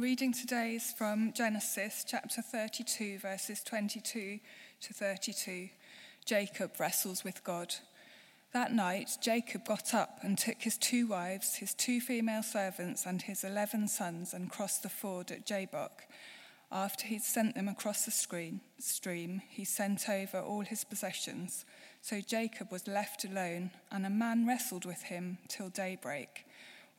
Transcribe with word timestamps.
Reading 0.00 0.32
today 0.32 0.76
is 0.76 0.92
from 0.92 1.30
Genesis 1.34 2.06
chapter 2.08 2.40
32, 2.40 3.18
verses 3.18 3.62
22 3.62 4.40
to 4.80 4.94
32. 4.94 5.68
Jacob 6.24 6.70
wrestles 6.80 7.22
with 7.22 7.44
God. 7.44 7.74
That 8.54 8.72
night, 8.72 9.18
Jacob 9.20 9.66
got 9.66 9.92
up 9.92 10.20
and 10.22 10.38
took 10.38 10.62
his 10.62 10.78
two 10.78 11.06
wives, 11.06 11.56
his 11.56 11.74
two 11.74 12.00
female 12.00 12.42
servants, 12.42 13.04
and 13.04 13.20
his 13.20 13.44
eleven 13.44 13.88
sons 13.88 14.32
and 14.32 14.50
crossed 14.50 14.82
the 14.82 14.88
ford 14.88 15.30
at 15.30 15.44
Jabbok. 15.44 16.06
After 16.72 17.06
he'd 17.06 17.20
sent 17.20 17.54
them 17.54 17.68
across 17.68 18.06
the 18.06 18.10
stream, 18.10 18.62
stream, 18.78 19.42
he 19.50 19.66
sent 19.66 20.08
over 20.08 20.40
all 20.40 20.62
his 20.62 20.82
possessions. 20.82 21.66
So 22.00 22.22
Jacob 22.22 22.72
was 22.72 22.88
left 22.88 23.26
alone, 23.26 23.72
and 23.92 24.06
a 24.06 24.10
man 24.10 24.46
wrestled 24.46 24.86
with 24.86 25.02
him 25.02 25.36
till 25.46 25.68
daybreak. 25.68 26.46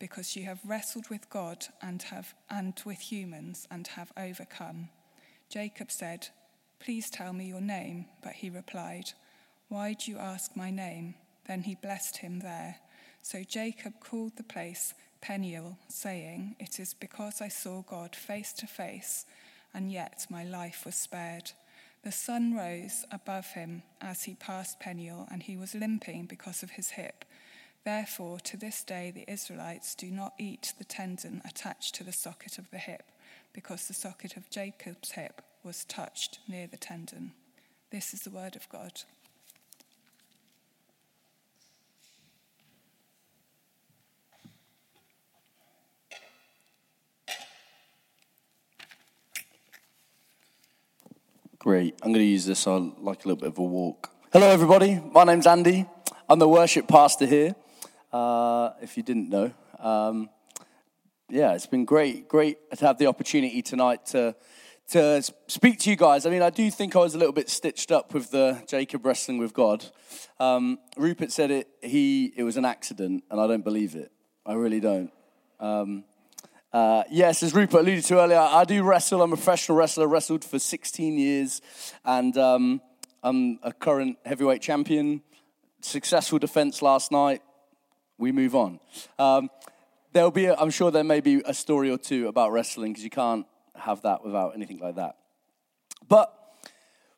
because 0.00 0.34
you 0.34 0.46
have 0.46 0.58
wrestled 0.66 1.08
with 1.10 1.30
God 1.30 1.66
and, 1.80 2.02
have, 2.02 2.34
and 2.48 2.74
with 2.84 2.98
humans 2.98 3.68
and 3.70 3.86
have 3.86 4.10
overcome. 4.16 4.88
Jacob 5.48 5.92
said, 5.92 6.28
Please 6.80 7.10
tell 7.10 7.32
me 7.32 7.46
your 7.46 7.60
name. 7.60 8.06
But 8.22 8.32
he 8.32 8.50
replied, 8.50 9.12
Why 9.68 9.92
do 9.94 10.10
you 10.10 10.18
ask 10.18 10.56
my 10.56 10.70
name? 10.70 11.14
Then 11.46 11.62
he 11.62 11.74
blessed 11.74 12.16
him 12.16 12.40
there. 12.40 12.76
So 13.22 13.44
Jacob 13.44 14.00
called 14.00 14.36
the 14.36 14.42
place 14.42 14.94
Peniel, 15.20 15.76
saying, 15.88 16.56
It 16.58 16.80
is 16.80 16.94
because 16.94 17.42
I 17.42 17.48
saw 17.48 17.82
God 17.82 18.16
face 18.16 18.54
to 18.54 18.66
face, 18.66 19.26
and 19.74 19.92
yet 19.92 20.26
my 20.30 20.42
life 20.42 20.84
was 20.86 20.94
spared. 20.94 21.52
The 22.02 22.12
sun 22.12 22.54
rose 22.54 23.04
above 23.10 23.48
him 23.48 23.82
as 24.00 24.22
he 24.22 24.34
passed 24.34 24.80
Peniel, 24.80 25.28
and 25.30 25.42
he 25.42 25.58
was 25.58 25.74
limping 25.74 26.24
because 26.24 26.62
of 26.62 26.70
his 26.70 26.90
hip. 26.90 27.26
Therefore, 27.84 28.38
to 28.40 28.58
this 28.58 28.84
day, 28.84 29.10
the 29.10 29.30
Israelites 29.30 29.94
do 29.94 30.10
not 30.10 30.34
eat 30.38 30.74
the 30.76 30.84
tendon 30.84 31.40
attached 31.46 31.94
to 31.94 32.04
the 32.04 32.12
socket 32.12 32.58
of 32.58 32.70
the 32.70 32.78
hip, 32.78 33.04
because 33.54 33.88
the 33.88 33.94
socket 33.94 34.36
of 34.36 34.50
Jacob's 34.50 35.12
hip 35.12 35.40
was 35.64 35.84
touched 35.86 36.40
near 36.46 36.66
the 36.66 36.76
tendon. 36.76 37.32
This 37.90 38.12
is 38.12 38.20
the 38.20 38.30
word 38.30 38.54
of 38.54 38.68
God. 38.68 39.02
Great. 51.58 51.94
I'm 52.02 52.12
going 52.12 52.24
to 52.24 52.30
use 52.30 52.46
this 52.46 52.66
on 52.66 52.94
like 53.00 53.24
a 53.24 53.28
little 53.28 53.40
bit 53.40 53.48
of 53.48 53.58
a 53.58 53.62
walk. 53.62 54.10
Hello, 54.32 54.48
everybody. 54.48 55.00
My 55.12 55.24
name's 55.24 55.46
Andy. 55.46 55.86
I'm 56.28 56.38
the 56.38 56.48
worship 56.48 56.86
pastor 56.86 57.26
here 57.26 57.54
uh, 58.12 58.70
if 58.80 58.96
you 58.96 59.02
didn't 59.02 59.28
know. 59.28 59.52
Um, 59.78 60.30
yeah, 61.28 61.54
it's 61.54 61.66
been 61.66 61.84
great, 61.84 62.28
great 62.28 62.58
to 62.76 62.86
have 62.86 62.98
the 62.98 63.06
opportunity 63.06 63.62
tonight 63.62 64.06
to 64.06 64.34
to 64.90 65.22
speak 65.46 65.78
to 65.78 65.90
you 65.90 65.94
guys. 65.94 66.26
I 66.26 66.30
mean, 66.30 66.42
I 66.42 66.50
do 66.50 66.68
think 66.68 66.96
I 66.96 66.98
was 66.98 67.14
a 67.14 67.18
little 67.18 67.32
bit 67.32 67.48
stitched 67.48 67.92
up 67.92 68.12
with 68.12 68.32
the 68.32 68.60
Jacob 68.66 69.06
wrestling 69.06 69.38
with 69.38 69.54
God. 69.54 69.84
Um, 70.40 70.78
Rupert 70.96 71.30
said 71.30 71.52
it 71.52 71.68
he 71.82 72.32
it 72.36 72.42
was 72.42 72.56
an 72.56 72.64
accident, 72.64 73.24
and 73.30 73.40
I 73.40 73.46
don't 73.46 73.64
believe 73.64 73.94
it. 73.94 74.10
I 74.44 74.54
really 74.54 74.80
don't. 74.80 75.12
Um, 75.60 76.04
uh, 76.72 77.04
yes, 77.10 77.42
as 77.42 77.54
Rupert 77.54 77.80
alluded 77.80 78.04
to 78.04 78.20
earlier, 78.20 78.38
I 78.38 78.64
do 78.64 78.82
wrestle. 78.82 79.22
I'm 79.22 79.32
a 79.32 79.36
professional 79.36 79.78
wrestler. 79.78 80.08
Wrestled 80.08 80.44
for 80.44 80.58
16 80.58 81.18
years, 81.18 81.62
and 82.04 82.36
um, 82.36 82.80
I'm 83.22 83.60
a 83.62 83.72
current 83.72 84.18
heavyweight 84.26 84.62
champion. 84.62 85.22
Successful 85.82 86.38
defense 86.38 86.82
last 86.82 87.12
night 87.12 87.42
we 88.20 88.32
move 88.32 88.54
on. 88.54 88.78
Um, 89.18 89.50
there'll 90.12 90.30
be, 90.30 90.48
i 90.48 90.54
I'm 90.54 90.70
sure 90.70 90.90
there 90.90 91.04
may 91.04 91.20
be 91.20 91.42
a 91.44 91.54
story 91.54 91.90
or 91.90 91.98
two 91.98 92.28
about 92.28 92.52
wrestling 92.52 92.92
because 92.92 93.04
you 93.04 93.10
can't 93.10 93.46
have 93.74 94.02
that 94.02 94.24
without 94.24 94.54
anything 94.54 94.78
like 94.78 94.96
that. 94.96 95.16
But 96.08 96.34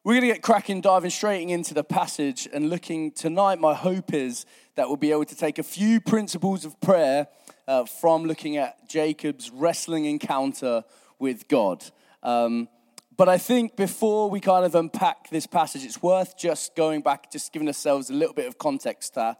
we're 0.04 0.14
going 0.14 0.28
to 0.28 0.34
get 0.34 0.42
cracking, 0.42 0.80
diving 0.80 1.10
straight 1.10 1.48
into 1.48 1.74
the 1.74 1.84
passage 1.84 2.48
and 2.52 2.70
looking 2.70 3.12
tonight. 3.12 3.60
My 3.60 3.74
hope 3.74 4.12
is 4.12 4.46
that 4.74 4.88
we'll 4.88 4.96
be 4.96 5.12
able 5.12 5.24
to 5.26 5.36
take 5.36 5.58
a 5.58 5.62
few 5.62 6.00
principles 6.00 6.64
of 6.64 6.80
prayer 6.80 7.28
uh, 7.68 7.84
from 7.84 8.24
looking 8.24 8.56
at 8.56 8.88
Jacob's 8.88 9.50
wrestling 9.50 10.04
encounter 10.04 10.84
with 11.18 11.46
God. 11.48 11.84
Um, 12.22 12.68
but 13.16 13.28
I 13.28 13.38
think 13.38 13.76
before 13.76 14.30
we 14.30 14.40
kind 14.40 14.64
of 14.64 14.74
unpack 14.74 15.30
this 15.30 15.46
passage, 15.46 15.84
it's 15.84 16.02
worth 16.02 16.36
just 16.36 16.74
going 16.74 17.02
back, 17.02 17.30
just 17.30 17.52
giving 17.52 17.68
ourselves 17.68 18.10
a 18.10 18.14
little 18.14 18.34
bit 18.34 18.46
of 18.46 18.58
context 18.58 19.14
to 19.14 19.36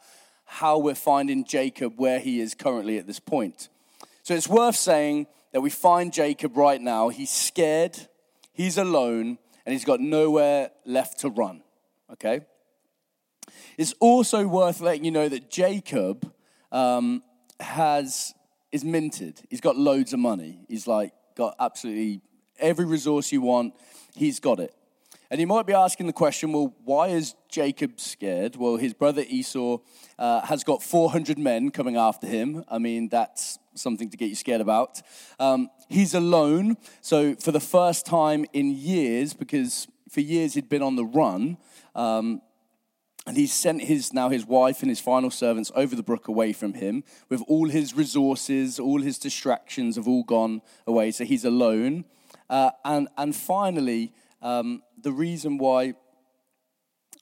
how 0.52 0.76
we're 0.76 0.94
finding 0.94 1.44
Jacob 1.44 1.94
where 1.96 2.18
he 2.18 2.38
is 2.38 2.54
currently 2.54 2.98
at 2.98 3.06
this 3.06 3.18
point. 3.18 3.70
So 4.22 4.34
it's 4.34 4.48
worth 4.48 4.76
saying 4.76 5.26
that 5.52 5.62
we 5.62 5.70
find 5.70 6.12
Jacob 6.12 6.58
right 6.58 6.78
now. 6.78 7.08
He's 7.08 7.30
scared, 7.30 7.96
he's 8.52 8.76
alone, 8.76 9.38
and 9.64 9.72
he's 9.72 9.86
got 9.86 9.98
nowhere 10.00 10.70
left 10.84 11.20
to 11.20 11.30
run. 11.30 11.62
Okay? 12.12 12.42
It's 13.78 13.94
also 13.98 14.46
worth 14.46 14.82
letting 14.82 15.06
you 15.06 15.10
know 15.10 15.26
that 15.26 15.50
Jacob 15.50 16.30
um, 16.70 17.22
has 17.58 18.34
is 18.72 18.84
minted. 18.84 19.40
He's 19.48 19.62
got 19.62 19.76
loads 19.76 20.12
of 20.12 20.18
money. 20.18 20.66
He's 20.68 20.86
like 20.86 21.14
got 21.34 21.56
absolutely 21.58 22.20
every 22.58 22.84
resource 22.84 23.32
you 23.32 23.40
want. 23.40 23.72
He's 24.14 24.38
got 24.38 24.60
it. 24.60 24.74
And 25.32 25.40
you 25.40 25.46
might 25.46 25.64
be 25.64 25.72
asking 25.72 26.08
the 26.08 26.12
question, 26.12 26.52
well, 26.52 26.74
why 26.84 27.08
is 27.08 27.34
Jacob 27.48 27.98
scared? 27.98 28.54
Well, 28.54 28.76
his 28.76 28.92
brother 28.92 29.24
Esau 29.26 29.78
uh, 30.18 30.42
has 30.42 30.62
got 30.62 30.82
400 30.82 31.38
men 31.38 31.70
coming 31.70 31.96
after 31.96 32.26
him. 32.26 32.66
I 32.68 32.76
mean, 32.76 33.08
that's 33.08 33.58
something 33.74 34.10
to 34.10 34.18
get 34.18 34.28
you 34.28 34.34
scared 34.34 34.60
about. 34.60 35.00
Um, 35.40 35.70
he's 35.88 36.12
alone. 36.12 36.76
So, 37.00 37.34
for 37.36 37.50
the 37.50 37.60
first 37.60 38.04
time 38.04 38.44
in 38.52 38.72
years, 38.72 39.32
because 39.32 39.88
for 40.10 40.20
years 40.20 40.52
he'd 40.52 40.68
been 40.68 40.82
on 40.82 40.96
the 40.96 41.06
run, 41.06 41.56
um, 41.94 42.42
and 43.26 43.34
he 43.34 43.46
sent 43.46 43.84
his 43.84 44.12
now 44.12 44.28
his 44.28 44.44
wife 44.44 44.82
and 44.82 44.90
his 44.90 45.00
final 45.00 45.30
servants 45.30 45.72
over 45.74 45.96
the 45.96 46.02
brook 46.02 46.28
away 46.28 46.52
from 46.52 46.74
him, 46.74 47.04
with 47.30 47.42
all 47.48 47.70
his 47.70 47.96
resources, 47.96 48.78
all 48.78 49.00
his 49.00 49.16
distractions 49.18 49.96
have 49.96 50.06
all 50.06 50.24
gone 50.24 50.60
away. 50.86 51.10
So 51.10 51.24
he's 51.24 51.46
alone. 51.46 52.04
Uh, 52.50 52.70
and 52.84 53.08
and 53.16 53.34
finally, 53.34 54.12
um, 54.42 54.82
the 55.00 55.12
reason 55.12 55.58
why 55.58 55.94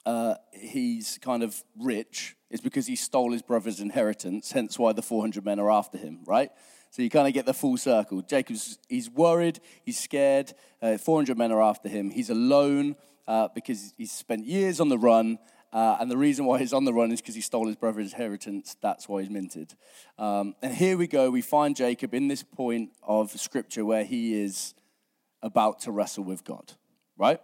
uh, 0.06 0.34
he's 0.52 1.18
kind 1.22 1.42
of 1.42 1.62
rich 1.78 2.34
is 2.50 2.60
because 2.60 2.86
he 2.86 2.96
stole 2.96 3.32
his 3.32 3.42
brother's 3.42 3.80
inheritance, 3.80 4.52
hence 4.52 4.78
why 4.78 4.92
the 4.92 5.02
400 5.02 5.44
men 5.44 5.60
are 5.60 5.70
after 5.70 5.98
him, 5.98 6.20
right? 6.26 6.50
So 6.90 7.02
you 7.02 7.10
kind 7.10 7.28
of 7.28 7.34
get 7.34 7.46
the 7.46 7.54
full 7.54 7.76
circle. 7.76 8.22
Jacob's, 8.22 8.78
he's 8.88 9.08
worried, 9.08 9.60
he's 9.84 9.98
scared, 9.98 10.52
uh, 10.82 10.98
400 10.98 11.38
men 11.38 11.52
are 11.52 11.62
after 11.62 11.88
him. 11.88 12.10
He's 12.10 12.30
alone 12.30 12.96
uh, 13.28 13.48
because 13.54 13.94
he's 13.96 14.10
spent 14.10 14.44
years 14.44 14.80
on 14.80 14.88
the 14.88 14.98
run, 14.98 15.38
uh, 15.72 15.98
and 16.00 16.10
the 16.10 16.16
reason 16.16 16.46
why 16.46 16.58
he's 16.58 16.72
on 16.72 16.84
the 16.84 16.92
run 16.92 17.12
is 17.12 17.20
because 17.20 17.36
he 17.36 17.40
stole 17.40 17.68
his 17.68 17.76
brother's 17.76 18.12
inheritance. 18.12 18.76
That's 18.80 19.08
why 19.08 19.20
he's 19.20 19.30
minted. 19.30 19.74
Um, 20.18 20.56
and 20.62 20.74
here 20.74 20.96
we 20.96 21.06
go. 21.06 21.30
We 21.30 21.42
find 21.42 21.76
Jacob 21.76 22.12
in 22.12 22.26
this 22.26 22.42
point 22.42 22.90
of 23.04 23.30
scripture 23.38 23.84
where 23.84 24.04
he 24.04 24.42
is 24.42 24.74
about 25.42 25.80
to 25.80 25.92
wrestle 25.92 26.24
with 26.24 26.42
God, 26.42 26.72
right? 27.20 27.38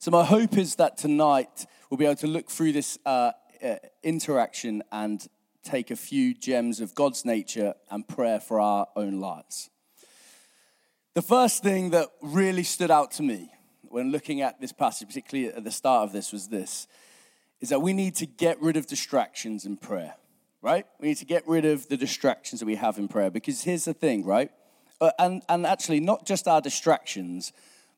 So, 0.00 0.10
my 0.10 0.24
hope 0.24 0.58
is 0.58 0.74
that 0.74 0.98
tonight 0.98 1.66
we'll 1.88 1.98
be 1.98 2.04
able 2.04 2.16
to 2.16 2.26
look 2.26 2.50
through 2.50 2.72
this 2.72 2.98
uh, 3.06 3.30
uh, 3.64 3.76
interaction 4.02 4.82
and 4.90 5.24
take 5.62 5.92
a 5.92 5.96
few 5.96 6.34
gems 6.34 6.80
of 6.80 6.94
God's 6.94 7.24
nature 7.24 7.74
and 7.90 8.06
prayer 8.06 8.40
for 8.40 8.60
our 8.60 8.88
own 8.96 9.20
lives. 9.20 9.70
The 11.14 11.22
first 11.22 11.62
thing 11.62 11.90
that 11.90 12.08
really 12.20 12.64
stood 12.64 12.90
out 12.90 13.12
to 13.12 13.22
me 13.22 13.50
when 13.84 14.10
looking 14.10 14.42
at 14.42 14.60
this 14.60 14.72
passage, 14.72 15.06
particularly 15.06 15.54
at 15.54 15.62
the 15.62 15.70
start 15.70 16.02
of 16.02 16.12
this, 16.12 16.32
was 16.32 16.48
this 16.48 16.88
is 17.60 17.68
that 17.68 17.80
we 17.80 17.92
need 17.92 18.16
to 18.16 18.26
get 18.26 18.60
rid 18.60 18.76
of 18.76 18.86
distractions 18.86 19.64
in 19.64 19.76
prayer, 19.76 20.16
right? 20.60 20.86
We 21.00 21.08
need 21.08 21.18
to 21.18 21.24
get 21.24 21.46
rid 21.46 21.64
of 21.64 21.88
the 21.88 21.96
distractions 21.96 22.60
that 22.60 22.66
we 22.66 22.74
have 22.74 22.98
in 22.98 23.06
prayer 23.06 23.30
because 23.30 23.62
here's 23.62 23.84
the 23.84 23.94
thing, 23.94 24.24
right? 24.24 24.50
Uh, 25.00 25.12
and, 25.18 25.42
and 25.48 25.64
actually, 25.64 26.00
not 26.00 26.26
just 26.26 26.48
our 26.48 26.60
distractions, 26.60 27.52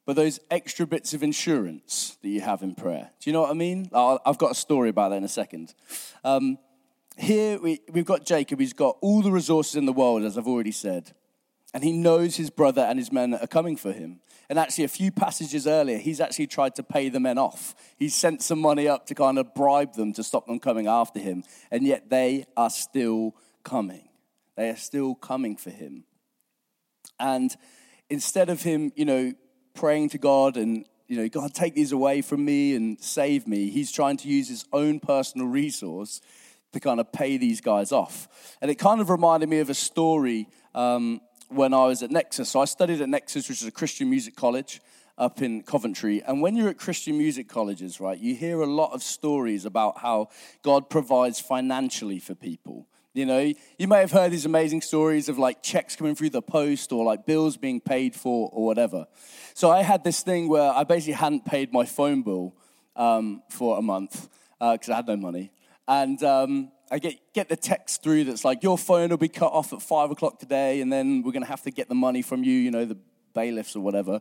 but 0.07 0.17
those 0.17 0.41
extra 0.51 0.87
bits 0.87 1.13
of 1.13 1.23
insurance 1.23 2.17
that 2.23 2.29
you 2.29 2.41
have 2.41 2.63
in 2.63 2.75
prayer. 2.75 3.11
Do 3.21 3.29
you 3.29 3.35
know 3.35 3.43
what 3.43 3.51
I 3.51 3.55
mean? 3.55 3.91
I've 3.93 4.39
got 4.39 4.53
a 4.53 4.55
story 4.55 4.89
about 4.89 5.11
that 5.11 5.17
in 5.17 5.25
a 5.25 5.29
second. 5.29 5.75
Um, 6.25 6.59
here 7.19 7.59
we, 7.59 7.81
we've 7.93 8.05
got 8.07 8.25
Jacob, 8.25 8.61
he's 8.61 8.73
got 8.73 8.97
all 9.01 9.21
the 9.21 9.33
resources 9.33 9.75
in 9.75 9.85
the 9.85 9.93
world, 9.93 10.23
as 10.23 10.39
I've 10.39 10.47
already 10.47 10.73
said. 10.73 11.13
and 11.77 11.85
he 11.85 11.93
knows 11.93 12.37
his 12.37 12.49
brother 12.49 12.81
and 12.81 12.99
his 12.99 13.13
men 13.13 13.35
are 13.35 13.47
coming 13.47 13.77
for 13.77 13.93
him. 13.93 14.21
And 14.49 14.59
actually, 14.59 14.85
a 14.85 14.89
few 14.89 15.13
passages 15.13 15.67
earlier, 15.67 15.99
he's 15.99 16.23
actually 16.23 16.47
tried 16.47 16.75
to 16.77 16.83
pay 16.83 17.11
the 17.11 17.21
men 17.21 17.37
off. 17.37 17.75
He's 17.99 18.15
sent 18.15 18.41
some 18.41 18.61
money 18.61 18.89
up 18.89 19.07
to 19.09 19.15
kind 19.15 19.39
of 19.39 19.53
bribe 19.55 19.93
them 19.93 20.15
to 20.15 20.23
stop 20.23 20.47
them 20.47 20.59
coming 20.59 20.87
after 20.87 21.21
him. 21.21 21.45
And 21.71 21.85
yet 21.87 22.09
they 22.09 22.47
are 22.57 22.71
still 22.71 23.35
coming. 23.63 24.09
They 24.57 24.71
are 24.71 24.77
still 24.77 25.17
coming 25.17 25.55
for 25.57 25.69
him. 25.69 26.05
And 27.21 27.55
instead 28.09 28.49
of 28.49 28.63
him, 28.63 28.91
you 28.97 29.05
know, 29.05 29.35
praying 29.77 30.09
to 30.11 30.19
God 30.19 30.57
and, 30.57 30.85
you 31.07 31.17
know, 31.17 31.29
God, 31.29 31.55
take 31.55 31.75
these 31.75 31.93
away 31.93 32.23
from 32.23 32.45
me 32.45 32.75
and 32.75 33.01
save 33.01 33.47
me, 33.47 33.71
he's 33.71 33.93
trying 33.93 34.17
to 34.19 34.29
use 34.29 34.49
his 34.49 34.65
own 34.73 34.99
personal 34.99 35.47
resource 35.47 36.21
to 36.73 36.81
kind 36.81 36.99
of 36.99 37.13
pay 37.13 37.37
these 37.37 37.61
guys 37.61 37.93
off. 37.93 38.29
And 38.61 38.71
it 38.71 38.77
kind 38.77 39.01
of 39.01 39.09
reminded 39.09 39.49
me 39.49 39.61
of 39.61 39.71
a 39.71 39.75
story 39.75 40.49
um, 40.75 41.21
when 41.49 41.73
I 41.73 41.87
was 41.87 42.03
at 42.03 42.11
Nexus. 42.11 42.51
So 42.51 42.61
I 42.61 42.65
studied 42.65 43.01
at 43.01 43.09
Nexus, 43.09 43.49
which 43.49 43.63
is 43.63 43.69
a 43.69 43.73
Christian 43.73 44.11
music 44.11 44.35
college 44.35 44.81
up 45.19 45.41
in 45.41 45.63
Coventry. 45.63 46.23
And 46.27 46.43
when 46.43 46.57
you're 46.57 46.69
at 46.69 46.79
Christian 46.79 47.17
music 47.17 47.49
colleges, 47.49 48.01
right, 48.01 48.19
you 48.19 48.35
hear 48.35 48.61
a 48.61 48.67
lot 48.67 48.93
of 48.93 49.03
stories 49.03 49.65
about 49.65 49.99
how 49.99 50.29
God 50.63 50.91
provides 50.91 51.41
financially 51.41 52.19
for 52.19 52.35
people. 52.35 52.87
You 53.17 53.25
know, 53.25 53.51
you 53.79 53.89
may 53.89 54.01
have 54.01 54.11
heard 54.11 54.31
these 54.31 54.45
amazing 54.45 54.83
stories 54.83 55.31
of 55.31 55.39
like 55.39 55.63
checks 55.63 55.97
coming 55.97 56.15
through 56.15 56.31
the 56.31 56.43
post 56.43 56.93
or 56.93 57.03
like 57.03 57.25
bills 57.25 57.57
being 57.57 57.81
paid 57.81 58.15
for 58.15 58.51
or 58.53 58.67
whatever. 58.67 59.07
So 59.55 59.71
I 59.71 59.83
had 59.83 60.05
this 60.05 60.23
thing 60.23 60.49
where 60.51 60.71
I 60.71 60.85
basically 60.85 61.15
hadn't 61.15 61.47
paid 61.47 61.73
my 61.73 61.87
phone 61.87 62.21
bill 62.21 62.55
um, 62.95 63.43
for 63.49 63.79
a 63.79 63.81
month 63.81 64.29
because 64.61 64.91
uh, 64.91 64.93
I 64.93 64.97
had 64.97 65.07
no 65.07 65.17
money. 65.17 65.51
And 65.89 66.23
um, 66.23 66.71
I 66.91 66.99
get, 66.99 67.15
get 67.33 67.49
the 67.49 67.57
text 67.57 68.03
through 68.03 68.25
that's 68.25 68.45
like, 68.45 68.63
your 68.63 68.77
phone 68.77 69.09
will 69.09 69.17
be 69.17 69.31
cut 69.31 69.51
off 69.51 69.73
at 69.73 69.81
five 69.81 70.11
o'clock 70.11 70.39
today, 70.39 70.83
and 70.83 70.93
then 70.93 71.23
we're 71.23 71.33
going 71.33 71.43
to 71.43 71.49
have 71.49 71.63
to 71.63 71.71
get 71.71 71.89
the 71.89 71.95
money 71.95 72.21
from 72.21 72.45
you, 72.45 72.53
you 72.53 72.71
know, 72.71 72.85
the 72.85 72.99
bailiffs 73.33 73.77
or 73.77 73.81
whatever. 73.81 74.21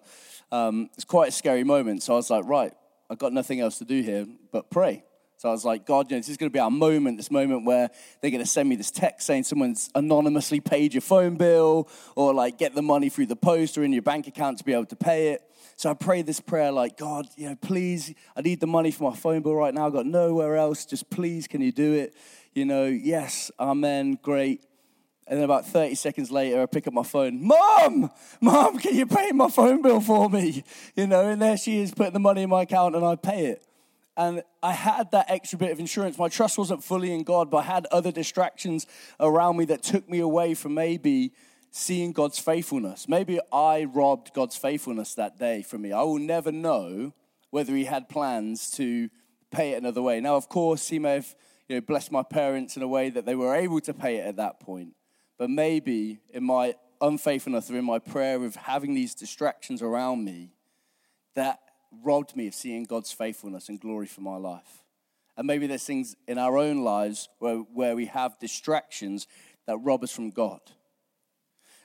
Um, 0.53 0.89
it's 0.93 1.03
quite 1.03 1.29
a 1.29 1.31
scary 1.33 1.65
moment. 1.65 2.01
So 2.01 2.13
I 2.13 2.15
was 2.15 2.29
like, 2.29 2.45
right, 2.45 2.71
I've 3.09 3.19
got 3.19 3.33
nothing 3.33 3.59
else 3.59 3.77
to 3.79 3.85
do 3.85 4.01
here 4.01 4.25
but 4.53 4.69
pray. 4.69 5.03
So 5.37 5.49
I 5.49 5.51
was 5.51 5.65
like, 5.65 5.85
God, 5.85 6.09
you 6.09 6.15
know, 6.15 6.19
this 6.19 6.29
is 6.29 6.37
going 6.37 6.49
to 6.49 6.53
be 6.53 6.59
our 6.59 6.71
moment, 6.71 7.17
this 7.17 7.29
moment 7.29 7.65
where 7.65 7.89
they're 8.21 8.31
going 8.31 8.43
to 8.43 8.49
send 8.49 8.69
me 8.69 8.75
this 8.75 8.91
text 8.91 9.27
saying 9.27 9.43
someone's 9.43 9.89
anonymously 9.93 10.59
paid 10.59 10.93
your 10.93 11.01
phone 11.01 11.35
bill 11.35 11.89
or 12.15 12.33
like 12.33 12.57
get 12.57 12.73
the 12.73 12.81
money 12.81 13.09
through 13.09 13.25
the 13.25 13.35
post 13.35 13.77
or 13.77 13.83
in 13.83 13.91
your 13.93 14.01
bank 14.01 14.27
account 14.27 14.57
to 14.59 14.63
be 14.63 14.73
able 14.73 14.85
to 14.85 14.95
pay 14.95 15.29
it. 15.29 15.41
So 15.75 15.89
I 15.89 15.93
prayed 15.93 16.25
this 16.25 16.39
prayer 16.39 16.71
like, 16.71 16.97
God, 16.97 17.27
you 17.35 17.49
know, 17.49 17.55
please, 17.55 18.13
I 18.35 18.41
need 18.41 18.61
the 18.61 18.67
money 18.67 18.91
for 18.91 19.11
my 19.11 19.15
phone 19.17 19.41
bill 19.41 19.55
right 19.55 19.73
now. 19.73 19.87
I've 19.87 19.93
got 19.93 20.05
nowhere 20.05 20.55
else. 20.55 20.85
Just 20.85 21.09
please, 21.09 21.47
can 21.47 21.61
you 21.61 21.73
do 21.73 21.93
it? 21.93 22.15
you 22.55 22.63
know, 22.63 22.85
yes, 22.85 23.51
amen, 23.59 24.17
great. 24.23 24.65
And 25.27 25.37
then 25.37 25.43
about 25.43 25.65
30 25.65 25.95
seconds 25.95 26.31
later, 26.31 26.61
I 26.61 26.65
pick 26.67 26.87
up 26.87 26.93
my 26.93 27.03
phone. 27.03 27.45
Mom, 27.45 28.09
mom, 28.41 28.79
can 28.79 28.95
you 28.95 29.05
pay 29.05 29.31
my 29.31 29.49
phone 29.49 29.81
bill 29.81 29.99
for 29.99 30.29
me? 30.29 30.63
You 30.95 31.07
know, 31.07 31.27
and 31.27 31.41
there 31.41 31.57
she 31.57 31.81
is 31.81 31.93
putting 31.93 32.13
the 32.13 32.19
money 32.19 32.43
in 32.43 32.49
my 32.49 32.61
account 32.61 32.95
and 32.95 33.03
I 33.03 33.15
pay 33.15 33.47
it. 33.47 33.65
And 34.17 34.43
I 34.63 34.71
had 34.71 35.11
that 35.11 35.29
extra 35.29 35.59
bit 35.59 35.71
of 35.71 35.79
insurance. 35.79 36.17
My 36.17 36.29
trust 36.29 36.57
wasn't 36.57 36.83
fully 36.83 37.13
in 37.13 37.23
God, 37.23 37.51
but 37.51 37.57
I 37.57 37.63
had 37.63 37.85
other 37.87 38.11
distractions 38.11 38.87
around 39.19 39.57
me 39.57 39.65
that 39.65 39.83
took 39.83 40.09
me 40.09 40.19
away 40.19 40.53
from 40.53 40.73
maybe 40.73 41.33
seeing 41.71 42.13
God's 42.13 42.39
faithfulness. 42.39 43.09
Maybe 43.09 43.39
I 43.51 43.83
robbed 43.83 44.33
God's 44.33 44.55
faithfulness 44.55 45.13
that 45.15 45.37
day 45.37 45.61
from 45.61 45.81
me. 45.81 45.91
I 45.91 46.03
will 46.03 46.19
never 46.19 46.51
know 46.51 47.13
whether 47.49 47.75
He 47.75 47.83
had 47.83 48.07
plans 48.07 48.71
to 48.71 49.09
pay 49.51 49.71
it 49.71 49.77
another 49.77 50.01
way. 50.01 50.21
Now, 50.21 50.35
of 50.35 50.47
course, 50.47 50.87
He 50.87 50.99
may 50.99 51.15
have 51.15 51.35
you 51.67 51.75
know, 51.75 51.81
blessed 51.81 52.11
my 52.11 52.23
parents 52.23 52.77
in 52.77 52.83
a 52.83 52.87
way 52.87 53.09
that 53.09 53.25
they 53.25 53.35
were 53.35 53.53
able 53.53 53.81
to 53.81 53.93
pay 53.93 54.17
it 54.17 54.25
at 54.25 54.37
that 54.37 54.61
point. 54.61 54.93
But 55.37 55.49
maybe 55.49 56.19
in 56.33 56.45
my 56.45 56.75
unfaithfulness 57.01 57.69
or 57.69 57.77
in 57.77 57.85
my 57.85 57.99
prayer 57.99 58.43
of 58.43 58.55
having 58.55 58.93
these 58.93 59.13
distractions 59.13 59.81
around 59.81 60.23
me, 60.23 60.51
that 61.35 61.59
robbed 62.03 62.35
me 62.35 62.47
of 62.47 62.53
seeing 62.53 62.83
God's 62.83 63.11
faithfulness 63.11 63.69
and 63.69 63.79
glory 63.79 64.07
for 64.07 64.21
my 64.21 64.37
life. 64.37 64.83
And 65.37 65.47
maybe 65.47 65.67
there's 65.67 65.83
things 65.83 66.15
in 66.27 66.37
our 66.37 66.57
own 66.57 66.83
lives 66.83 67.29
where, 67.39 67.57
where 67.57 67.95
we 67.95 68.05
have 68.05 68.39
distractions 68.39 69.27
that 69.67 69.77
rob 69.77 70.03
us 70.03 70.11
from 70.11 70.29
God. 70.29 70.61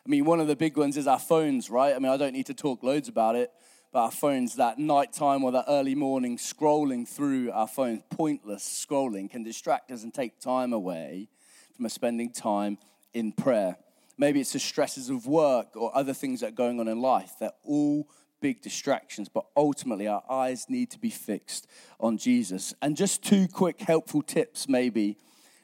I 0.06 0.08
mean, 0.08 0.24
one 0.24 0.40
of 0.40 0.46
the 0.46 0.56
big 0.56 0.76
ones 0.76 0.96
is 0.96 1.06
our 1.06 1.18
phones, 1.18 1.68
right? 1.68 1.94
I 1.94 1.98
mean, 1.98 2.12
I 2.12 2.16
don't 2.16 2.32
need 2.32 2.46
to 2.46 2.54
talk 2.54 2.82
loads 2.82 3.08
about 3.08 3.36
it, 3.36 3.50
but 3.92 4.00
our 4.00 4.10
phones, 4.10 4.56
that 4.56 4.78
nighttime 4.78 5.42
or 5.42 5.52
that 5.52 5.64
early 5.68 5.94
morning 5.94 6.38
scrolling 6.38 7.08
through 7.08 7.50
our 7.50 7.66
phones, 7.66 8.02
pointless 8.08 8.86
scrolling, 8.88 9.30
can 9.30 9.42
distract 9.42 9.90
us 9.90 10.04
and 10.04 10.14
take 10.14 10.40
time 10.40 10.72
away 10.72 11.28
from 11.76 11.86
us 11.86 11.92
spending 11.92 12.32
time 12.32 12.78
in 13.12 13.32
prayer. 13.32 13.76
Maybe 14.16 14.40
it's 14.40 14.52
the 14.52 14.58
stresses 14.58 15.10
of 15.10 15.26
work 15.26 15.74
or 15.74 15.96
other 15.96 16.14
things 16.14 16.40
that 16.40 16.48
are 16.48 16.52
going 16.52 16.78
on 16.78 16.88
in 16.88 17.00
life. 17.00 17.32
They're 17.40 17.52
all 17.64 18.08
big 18.40 18.60
distractions, 18.60 19.28
but 19.28 19.46
ultimately 19.56 20.06
our 20.06 20.22
eyes 20.28 20.66
need 20.68 20.90
to 20.90 20.98
be 20.98 21.10
fixed 21.10 21.66
on 21.98 22.18
Jesus. 22.18 22.74
And 22.82 22.96
just 22.96 23.22
two 23.22 23.46
quick 23.48 23.80
helpful 23.80 24.22
tips, 24.22 24.68
maybe, 24.68 25.18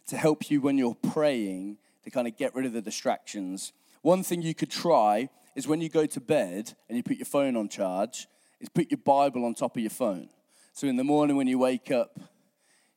to 0.08 0.16
help 0.16 0.50
you 0.50 0.60
when 0.60 0.78
you're 0.78 0.94
praying 0.94 1.78
to 2.04 2.10
kind 2.10 2.28
of 2.28 2.36
get 2.36 2.54
rid 2.54 2.66
of 2.66 2.72
the 2.72 2.82
distractions. 2.82 3.72
One 4.02 4.22
thing 4.22 4.42
you 4.42 4.54
could 4.54 4.70
try 4.70 5.28
is 5.54 5.66
when 5.66 5.80
you 5.80 5.88
go 5.88 6.06
to 6.06 6.20
bed 6.20 6.74
and 6.88 6.96
you 6.96 7.02
put 7.02 7.16
your 7.16 7.26
phone 7.26 7.56
on 7.56 7.68
charge, 7.68 8.28
is 8.60 8.68
put 8.68 8.90
your 8.90 8.98
Bible 8.98 9.44
on 9.44 9.54
top 9.54 9.76
of 9.76 9.82
your 9.82 9.90
phone. 9.90 10.28
So 10.72 10.86
in 10.86 10.96
the 10.96 11.04
morning 11.04 11.36
when 11.36 11.46
you 11.46 11.58
wake 11.58 11.90
up, 11.90 12.18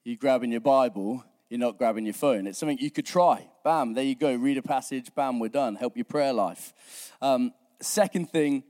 you're 0.04 0.18
grabbing 0.18 0.52
your 0.52 0.62
Bible, 0.62 1.24
you're 1.50 1.60
not 1.60 1.78
grabbing 1.78 2.06
your 2.06 2.14
phone. 2.14 2.46
It's 2.46 2.60
something 2.60 2.78
you 2.78 2.92
could 2.92 3.06
try. 3.06 3.48
Bam, 3.64 3.94
there 3.94 4.04
you 4.04 4.16
go. 4.16 4.34
Read 4.36 4.58
a 4.58 4.62
passage, 4.62 5.14
bam, 5.16 5.40
we're 5.40 5.50
done. 5.50 5.76
Help 5.76 5.96
your 5.98 6.06
prayer 6.06 6.34
life. 6.34 6.74
Um, 7.22 7.54
second 7.82 8.30
thing 8.30 8.64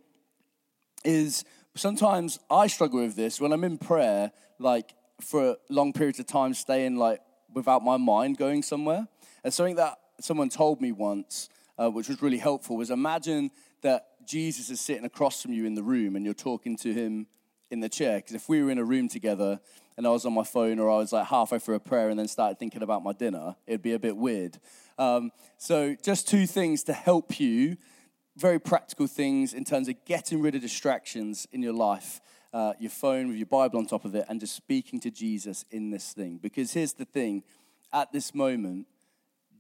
is 1.04 1.44
sometimes 1.76 2.40
I 2.50 2.68
struggle 2.68 3.00
with 3.00 3.16
this 3.16 3.40
when 3.40 3.52
I'm 3.52 3.64
in 3.64 3.78
prayer, 3.78 4.32
like 4.60 4.94
for 5.22 5.58
long 5.70 5.94
periods 5.94 6.20
of 6.20 6.28
time, 6.28 6.54
staying 6.54 6.98
like 6.98 7.22
without 7.54 7.84
my 7.84 7.98
mind 7.98 8.38
going 8.38 8.64
somewhere. 8.64 9.08
And 9.44 9.54
something 9.54 9.76
that 9.76 9.98
someone 10.20 10.50
told 10.50 10.82
me 10.82 10.92
once, 10.92 11.50
uh, 11.78 11.90
which 11.90 12.10
was 12.10 12.22
really 12.22 12.38
helpful, 12.38 12.78
was 12.78 12.90
imagine 12.90 13.52
that 13.82 14.08
Jesus 14.26 14.70
is 14.70 14.82
sitting 14.82 15.06
across 15.06 15.42
from 15.42 15.54
you 15.54 15.66
in 15.66 15.76
the 15.76 15.84
room 15.84 16.16
and 16.16 16.26
you're 16.26 16.34
talking 16.34 16.76
to 16.78 16.94
him 16.94 17.28
in 17.72 17.80
the 17.80 17.90
chair. 17.90 18.18
Because 18.18 18.36
if 18.36 18.50
we 18.50 18.62
were 18.62 18.70
in 18.70 18.78
a 18.78 18.84
room 18.84 19.08
together 19.08 19.60
and 19.98 20.06
I 20.06 20.12
was 20.12 20.26
on 20.26 20.34
my 20.34 20.44
phone 20.44 20.80
or 20.80 20.90
I 20.90 20.98
was 20.98 21.12
like 21.12 21.28
halfway 21.28 21.60
through 21.60 21.76
a 21.76 21.80
prayer 21.80 22.10
and 22.10 22.20
then 22.20 22.28
started 22.28 22.60
thinking 22.60 22.84
about 22.84 23.04
my 23.04 23.14
dinner, 23.14 23.56
it'd 23.66 23.82
be 23.82 23.94
a 23.94 24.00
bit 24.00 24.18
weird. 24.18 24.60
Um, 24.98 25.32
so, 25.58 25.96
just 26.04 26.28
two 26.28 26.46
things 26.46 26.84
to 26.84 26.94
help 26.94 27.40
you, 27.40 27.78
very 28.40 28.60
practical 28.60 29.08
things 29.08 29.54
in 29.54 29.66
terms 29.66 29.88
of 29.88 29.96
getting 30.06 30.42
rid 30.42 30.56
of 30.56 30.62
distractions 30.62 31.48
in 31.52 31.62
your 31.62 31.74
life. 31.74 32.22
Uh, 32.52 32.74
your 32.80 32.90
phone 32.90 33.28
with 33.28 33.38
your 33.38 33.46
Bible 33.46 33.78
on 33.78 33.86
top 33.86 34.06
of 34.06 34.16
it, 34.16 34.26
and 34.28 34.40
just 34.40 34.56
speaking 34.56 35.00
to 35.00 35.12
Jesus 35.12 35.66
in 35.70 35.92
this 35.92 36.14
thing. 36.14 36.40
Because 36.42 36.74
here's 36.74 36.94
the 36.94 37.06
thing 37.06 37.44
at 37.94 38.12
this 38.12 38.34
moment, 38.34 38.88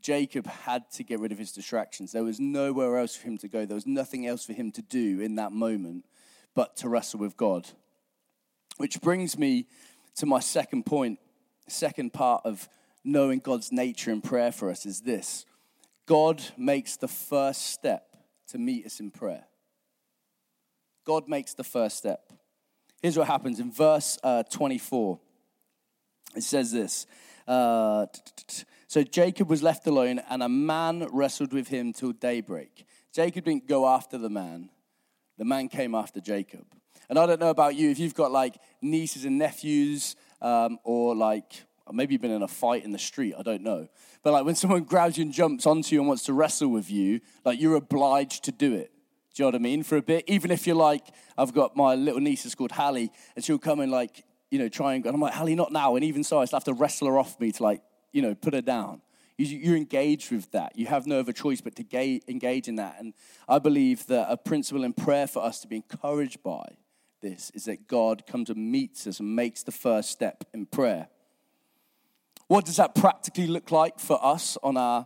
Jacob 0.01 0.47
had 0.47 0.89
to 0.91 1.03
get 1.03 1.19
rid 1.19 1.31
of 1.31 1.37
his 1.37 1.51
distractions. 1.51 2.11
There 2.11 2.23
was 2.23 2.39
nowhere 2.39 2.97
else 2.97 3.15
for 3.15 3.27
him 3.27 3.37
to 3.39 3.47
go. 3.47 3.65
There 3.65 3.75
was 3.75 3.85
nothing 3.85 4.25
else 4.25 4.45
for 4.45 4.53
him 4.53 4.71
to 4.71 4.81
do 4.81 5.19
in 5.19 5.35
that 5.35 5.51
moment 5.51 6.05
but 6.55 6.75
to 6.77 6.89
wrestle 6.89 7.19
with 7.19 7.37
God. 7.37 7.69
Which 8.77 9.01
brings 9.01 9.37
me 9.37 9.67
to 10.15 10.25
my 10.25 10.39
second 10.39 10.85
point, 10.85 11.19
second 11.67 12.11
part 12.13 12.41
of 12.45 12.67
knowing 13.03 13.39
God's 13.39 13.71
nature 13.71 14.11
in 14.11 14.21
prayer 14.21 14.51
for 14.51 14.69
us 14.69 14.85
is 14.85 15.01
this 15.01 15.45
God 16.05 16.41
makes 16.57 16.97
the 16.97 17.07
first 17.07 17.67
step 17.67 18.08
to 18.51 18.57
meet 18.57 18.85
us 18.85 18.99
in 18.99 19.11
prayer. 19.11 19.45
God 21.05 21.27
makes 21.27 21.53
the 21.53 21.63
first 21.63 21.97
step. 21.97 22.31
Here's 23.01 23.17
what 23.17 23.27
happens 23.27 23.59
in 23.59 23.71
verse 23.71 24.17
uh, 24.23 24.43
24. 24.43 25.19
It 26.35 26.43
says 26.43 26.71
this. 26.71 27.07
Uh, 27.47 28.05
so 28.87 29.03
Jacob 29.03 29.49
was 29.49 29.63
left 29.63 29.87
alone, 29.87 30.21
and 30.29 30.43
a 30.43 30.49
man 30.49 31.07
wrestled 31.11 31.53
with 31.53 31.67
him 31.67 31.93
till 31.93 32.11
daybreak. 32.11 32.85
Jacob 33.13 33.45
didn't 33.45 33.67
go 33.67 33.87
after 33.87 34.17
the 34.17 34.29
man, 34.29 34.69
the 35.37 35.45
man 35.45 35.67
came 35.67 35.95
after 35.95 36.19
Jacob. 36.19 36.65
And 37.09 37.17
I 37.17 37.25
don't 37.25 37.39
know 37.39 37.49
about 37.49 37.75
you, 37.75 37.89
if 37.89 37.97
you've 37.97 38.13
got 38.13 38.31
like 38.31 38.55
nieces 38.81 39.25
and 39.25 39.39
nephews, 39.39 40.15
um, 40.41 40.77
or 40.83 41.15
like 41.15 41.63
maybe 41.93 42.13
you've 42.13 42.21
been 42.21 42.31
in 42.31 42.43
a 42.43 42.47
fight 42.47 42.83
in 42.83 42.91
the 42.91 42.99
street, 42.99 43.35
I 43.37 43.43
don't 43.43 43.63
know. 43.63 43.87
But 44.23 44.33
like 44.33 44.45
when 44.45 44.55
someone 44.55 44.83
grabs 44.85 45.17
you 45.17 45.23
and 45.23 45.33
jumps 45.33 45.65
onto 45.65 45.95
you 45.95 46.01
and 46.01 46.07
wants 46.07 46.23
to 46.23 46.33
wrestle 46.33 46.69
with 46.69 46.89
you, 46.89 47.21
like 47.45 47.59
you're 47.59 47.75
obliged 47.75 48.43
to 48.45 48.51
do 48.51 48.73
it. 48.73 48.91
Do 49.33 49.43
you 49.43 49.45
know 49.45 49.47
what 49.47 49.55
I 49.55 49.59
mean? 49.59 49.83
For 49.83 49.97
a 49.97 50.01
bit, 50.01 50.25
even 50.27 50.51
if 50.51 50.65
you're 50.67 50.75
like, 50.75 51.07
I've 51.37 51.53
got 51.53 51.75
my 51.75 51.95
little 51.95 52.19
niece 52.19 52.45
is 52.45 52.55
called 52.55 52.71
Hallie, 52.71 53.11
and 53.35 53.45
she'll 53.45 53.59
come 53.59 53.79
and 53.79 53.91
like, 53.91 54.25
you 54.51 54.59
know, 54.59 54.67
try 54.67 54.95
and, 54.95 55.05
and 55.05 55.13
I'm 55.13 55.21
like, 55.21 55.33
Hallie, 55.33 55.55
not 55.55 55.71
now. 55.71 55.95
And 55.95 56.03
even 56.03 56.23
so, 56.23 56.39
I 56.39 56.45
still 56.45 56.57
have 56.57 56.63
to 56.65 56.73
wrestle 56.73 57.07
her 57.07 57.17
off 57.17 57.39
me 57.39 57.51
to 57.51 57.63
like 57.63 57.81
you 58.11 58.21
know, 58.21 58.35
put 58.35 58.53
her 58.53 58.61
down. 58.61 59.01
You're 59.37 59.77
engaged 59.77 60.31
with 60.31 60.51
that. 60.51 60.77
You 60.77 60.87
have 60.87 61.07
no 61.07 61.19
other 61.19 61.31
choice 61.31 61.61
but 61.61 61.73
to 61.77 62.21
engage 62.29 62.67
in 62.67 62.75
that. 62.75 62.97
And 62.99 63.13
I 63.47 63.59
believe 63.59 64.05
that 64.07 64.27
a 64.29 64.35
principle 64.35 64.83
in 64.83 64.91
prayer 64.91 65.27
for 65.27 65.41
us 65.41 65.61
to 65.61 65.67
be 65.67 65.77
encouraged 65.77 66.43
by 66.43 66.75
this 67.21 67.49
is 67.53 67.65
that 67.65 67.87
God 67.87 68.27
comes 68.27 68.49
and 68.49 68.71
meets 68.71 69.07
us 69.07 69.21
and 69.21 69.35
makes 69.35 69.63
the 69.63 69.71
first 69.71 70.11
step 70.11 70.43
in 70.53 70.65
prayer. 70.65 71.07
What 72.49 72.65
does 72.65 72.77
that 72.77 72.95
practically 72.95 73.45
look 73.45 73.69
like 73.69 73.99
for 73.99 74.17
us 74.25 74.57
on 74.63 74.75
our 74.75 75.05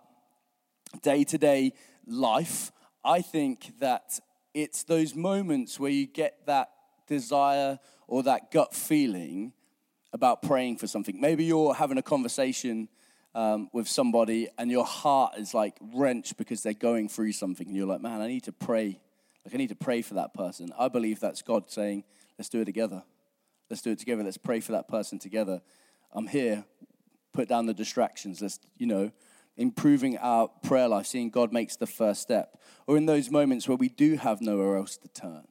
day 1.02 1.26
to 1.26 1.38
day 1.38 1.74
life? 2.08 2.72
I 3.04 3.22
think 3.22 3.80
that 3.80 4.18
it's 4.54 4.84
those 4.84 5.14
moments 5.14 5.78
where 5.78 5.92
you 5.92 6.08
get 6.08 6.46
that 6.46 6.70
desire 7.06 7.80
or 8.08 8.24
that 8.24 8.50
gut 8.50 8.74
feeling 8.74 9.52
about 10.14 10.42
praying 10.42 10.78
for 10.78 10.88
something. 10.88 11.20
Maybe 11.20 11.44
you're 11.44 11.74
having 11.74 11.98
a 11.98 12.02
conversation 12.02 12.88
um, 13.36 13.70
with 13.74 13.90
somebody 13.90 14.48
and 14.58 14.72
your 14.72 14.86
heart 14.86 15.34
is 15.38 15.54
like 15.54 15.76
wrenched 15.82 16.38
because 16.38 16.64
they're 16.64 16.74
going 16.74 17.10
through 17.10 17.34
something 17.34 17.68
and 17.68 17.76
you're 17.76 17.88
like, 17.88 18.00
man, 18.00 18.22
I 18.22 18.28
need 18.28 18.44
to 18.46 18.54
pray. 18.54 19.02
Like, 19.44 19.54
I 19.54 19.58
need 19.58 19.68
to 19.68 19.76
pray 19.76 20.02
for 20.02 20.14
that 20.14 20.34
person. 20.34 20.72
I 20.80 20.88
believe 20.88 21.20
that's 21.20 21.42
God 21.42 21.70
saying, 21.70 22.06
let's 22.38 22.48
do 22.48 22.62
it 22.62 22.66
together. 22.66 23.04
Let's 23.70 23.82
do 23.82 23.92
it 23.92 24.00
together. 24.00 24.24
Let's 24.24 24.38
pray 24.38 24.62
for 24.62 24.72
that 24.72 24.88
person 24.88 25.20
together. 25.20 25.62
I'm 26.14 26.28
here. 26.28 26.64
Put 27.34 27.50
down 27.50 27.66
the 27.66 27.74
distractions. 27.74 28.42
Let's, 28.42 28.60
you 28.78 28.88
know, 28.88 29.12
improving 29.58 30.18
our 30.18 30.48
prayer 30.48 30.88
life, 30.88 31.08
seeing 31.08 31.30
God 31.30 31.52
makes 31.52 31.75
the 31.75 31.88
first 31.88 32.22
step. 32.22 32.60
Or 32.88 32.98
in 32.98 33.06
those 33.06 33.30
moments 33.30 33.68
where 33.68 33.78
we 33.78 33.90
do 33.90 34.18
have 34.18 34.42
nowhere 34.42 34.78
else 34.78 34.98
to 34.98 35.08
turn. 35.10 35.48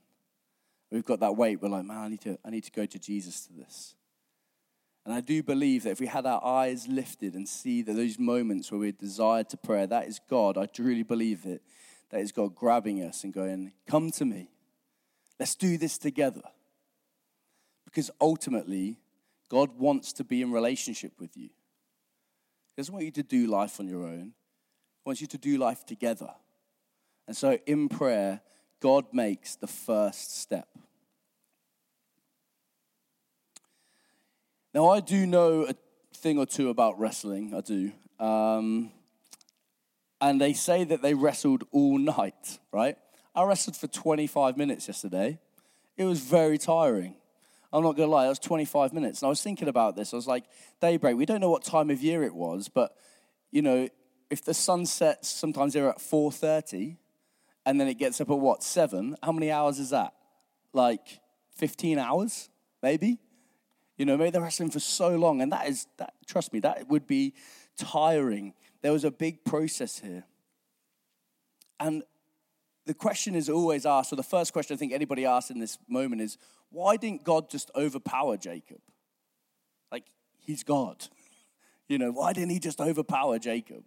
We've 0.90 1.04
got 1.04 1.20
that 1.20 1.36
weight. 1.36 1.62
We're 1.62 1.68
like, 1.68 1.84
man, 1.84 1.96
I 1.96 2.08
need 2.08 2.20
to, 2.22 2.38
I 2.44 2.50
need 2.50 2.64
to 2.64 2.70
go 2.70 2.84
to 2.84 2.98
Jesus 2.98 3.46
to 3.46 3.52
this. 3.52 3.94
And 5.04 5.12
I 5.12 5.20
do 5.20 5.42
believe 5.42 5.82
that 5.82 5.90
if 5.90 6.00
we 6.00 6.06
had 6.06 6.26
our 6.26 6.44
eyes 6.44 6.86
lifted 6.86 7.34
and 7.34 7.48
see 7.48 7.82
that 7.82 7.94
those 7.94 8.18
moments 8.18 8.70
where 8.70 8.78
we're 8.78 8.92
desired 8.92 9.48
to 9.50 9.56
pray, 9.56 9.84
that 9.86 10.06
is 10.06 10.20
God. 10.30 10.56
I 10.56 10.66
truly 10.66 11.02
believe 11.02 11.44
it. 11.44 11.62
That 12.10 12.20
is 12.20 12.30
God 12.30 12.54
grabbing 12.54 13.02
us 13.02 13.24
and 13.24 13.32
going, 13.32 13.72
Come 13.88 14.10
to 14.12 14.24
me. 14.24 14.50
Let's 15.40 15.54
do 15.54 15.76
this 15.76 15.98
together. 15.98 16.42
Because 17.84 18.10
ultimately, 18.20 18.98
God 19.48 19.78
wants 19.78 20.12
to 20.14 20.24
be 20.24 20.40
in 20.40 20.52
relationship 20.52 21.12
with 21.18 21.36
you. 21.36 21.50
He 22.74 22.80
doesn't 22.80 22.92
want 22.92 23.04
you 23.04 23.12
to 23.12 23.22
do 23.22 23.46
life 23.46 23.80
on 23.80 23.88
your 23.88 24.04
own, 24.04 24.32
He 24.32 25.02
wants 25.04 25.20
you 25.20 25.26
to 25.28 25.38
do 25.38 25.58
life 25.58 25.84
together. 25.84 26.30
And 27.26 27.36
so 27.36 27.58
in 27.66 27.88
prayer, 27.88 28.40
God 28.80 29.06
makes 29.12 29.54
the 29.54 29.66
first 29.68 30.38
step. 30.40 30.68
Now, 34.74 34.88
I 34.88 35.00
do 35.00 35.26
know 35.26 35.66
a 35.68 35.74
thing 36.16 36.38
or 36.38 36.46
two 36.46 36.70
about 36.70 36.98
wrestling, 36.98 37.54
I 37.54 37.60
do. 37.60 37.92
Um, 38.18 38.90
and 40.20 40.40
they 40.40 40.52
say 40.52 40.84
that 40.84 41.02
they 41.02 41.14
wrestled 41.14 41.64
all 41.72 41.98
night, 41.98 42.58
right? 42.72 42.96
I 43.34 43.44
wrestled 43.44 43.76
for 43.76 43.86
25 43.86 44.56
minutes 44.56 44.88
yesterday. 44.88 45.38
It 45.96 46.04
was 46.04 46.20
very 46.20 46.58
tiring. 46.58 47.16
I'm 47.72 47.82
not 47.82 47.96
going 47.96 48.08
to 48.08 48.12
lie, 48.12 48.26
it 48.26 48.28
was 48.28 48.38
25 48.38 48.92
minutes. 48.92 49.22
And 49.22 49.26
I 49.26 49.30
was 49.30 49.42
thinking 49.42 49.68
about 49.68 49.96
this. 49.96 50.12
I 50.12 50.16
was 50.16 50.26
like, 50.26 50.44
daybreak, 50.80 51.16
we 51.16 51.24
don't 51.24 51.40
know 51.40 51.50
what 51.50 51.64
time 51.64 51.90
of 51.90 52.02
year 52.02 52.22
it 52.22 52.34
was, 52.34 52.68
but, 52.68 52.94
you 53.50 53.62
know, 53.62 53.88
if 54.30 54.44
the 54.44 54.54
sun 54.54 54.86
sets, 54.86 55.28
sometimes 55.28 55.72
they're 55.72 55.88
at 55.88 55.98
4.30, 55.98 56.96
and 57.64 57.80
then 57.80 57.88
it 57.88 57.94
gets 57.94 58.20
up 58.20 58.30
at 58.30 58.38
what, 58.38 58.62
7? 58.62 59.16
How 59.22 59.32
many 59.32 59.50
hours 59.50 59.78
is 59.78 59.90
that? 59.90 60.14
Like 60.72 61.20
15 61.56 61.98
hours, 61.98 62.48
maybe? 62.82 63.18
You 63.96 64.06
know, 64.06 64.16
maybe 64.16 64.30
they're 64.30 64.42
wrestling 64.42 64.70
for 64.70 64.80
so 64.80 65.10
long, 65.16 65.40
and 65.42 65.52
that 65.52 65.68
is 65.68 65.86
that. 65.98 66.14
Trust 66.26 66.52
me, 66.52 66.60
that 66.60 66.88
would 66.88 67.06
be 67.06 67.34
tiring. 67.76 68.54
There 68.80 68.92
was 68.92 69.04
a 69.04 69.10
big 69.10 69.44
process 69.44 69.98
here, 69.98 70.24
and 71.78 72.02
the 72.86 72.94
question 72.94 73.34
is 73.34 73.48
always 73.48 73.86
asked. 73.86 74.12
or 74.12 74.16
the 74.16 74.22
first 74.22 74.52
question 74.52 74.74
I 74.74 74.78
think 74.78 74.92
anybody 74.92 75.24
asks 75.24 75.50
in 75.50 75.58
this 75.58 75.78
moment 75.88 76.20
is, 76.20 76.38
why 76.70 76.96
didn't 76.96 77.24
God 77.24 77.50
just 77.50 77.70
overpower 77.76 78.36
Jacob? 78.36 78.80
Like 79.90 80.04
he's 80.40 80.64
God, 80.64 81.06
you 81.88 81.98
know. 81.98 82.10
Why 82.10 82.32
didn't 82.32 82.50
he 82.50 82.58
just 82.58 82.80
overpower 82.80 83.38
Jacob? 83.38 83.84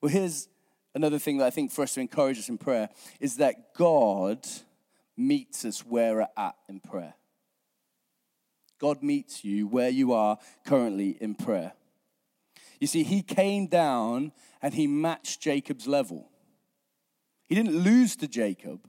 Well, 0.00 0.12
here's 0.12 0.48
another 0.94 1.18
thing 1.18 1.38
that 1.38 1.46
I 1.46 1.50
think 1.50 1.72
for 1.72 1.82
us 1.82 1.94
to 1.94 2.00
encourage 2.00 2.38
us 2.38 2.48
in 2.48 2.58
prayer 2.58 2.88
is 3.20 3.36
that 3.36 3.74
God 3.74 4.46
meets 5.16 5.64
us 5.64 5.80
where 5.80 6.16
we're 6.16 6.28
at 6.36 6.56
in 6.68 6.80
prayer. 6.80 7.14
God 8.78 9.02
meets 9.02 9.44
you 9.44 9.66
where 9.66 9.88
you 9.88 10.12
are 10.12 10.38
currently 10.66 11.16
in 11.20 11.34
prayer. 11.34 11.72
You 12.80 12.86
see, 12.86 13.02
he 13.02 13.22
came 13.22 13.66
down 13.66 14.32
and 14.60 14.74
he 14.74 14.86
matched 14.86 15.40
Jacob's 15.40 15.86
level. 15.86 16.28
He 17.46 17.54
didn't 17.54 17.76
lose 17.76 18.16
to 18.16 18.28
Jacob. 18.28 18.88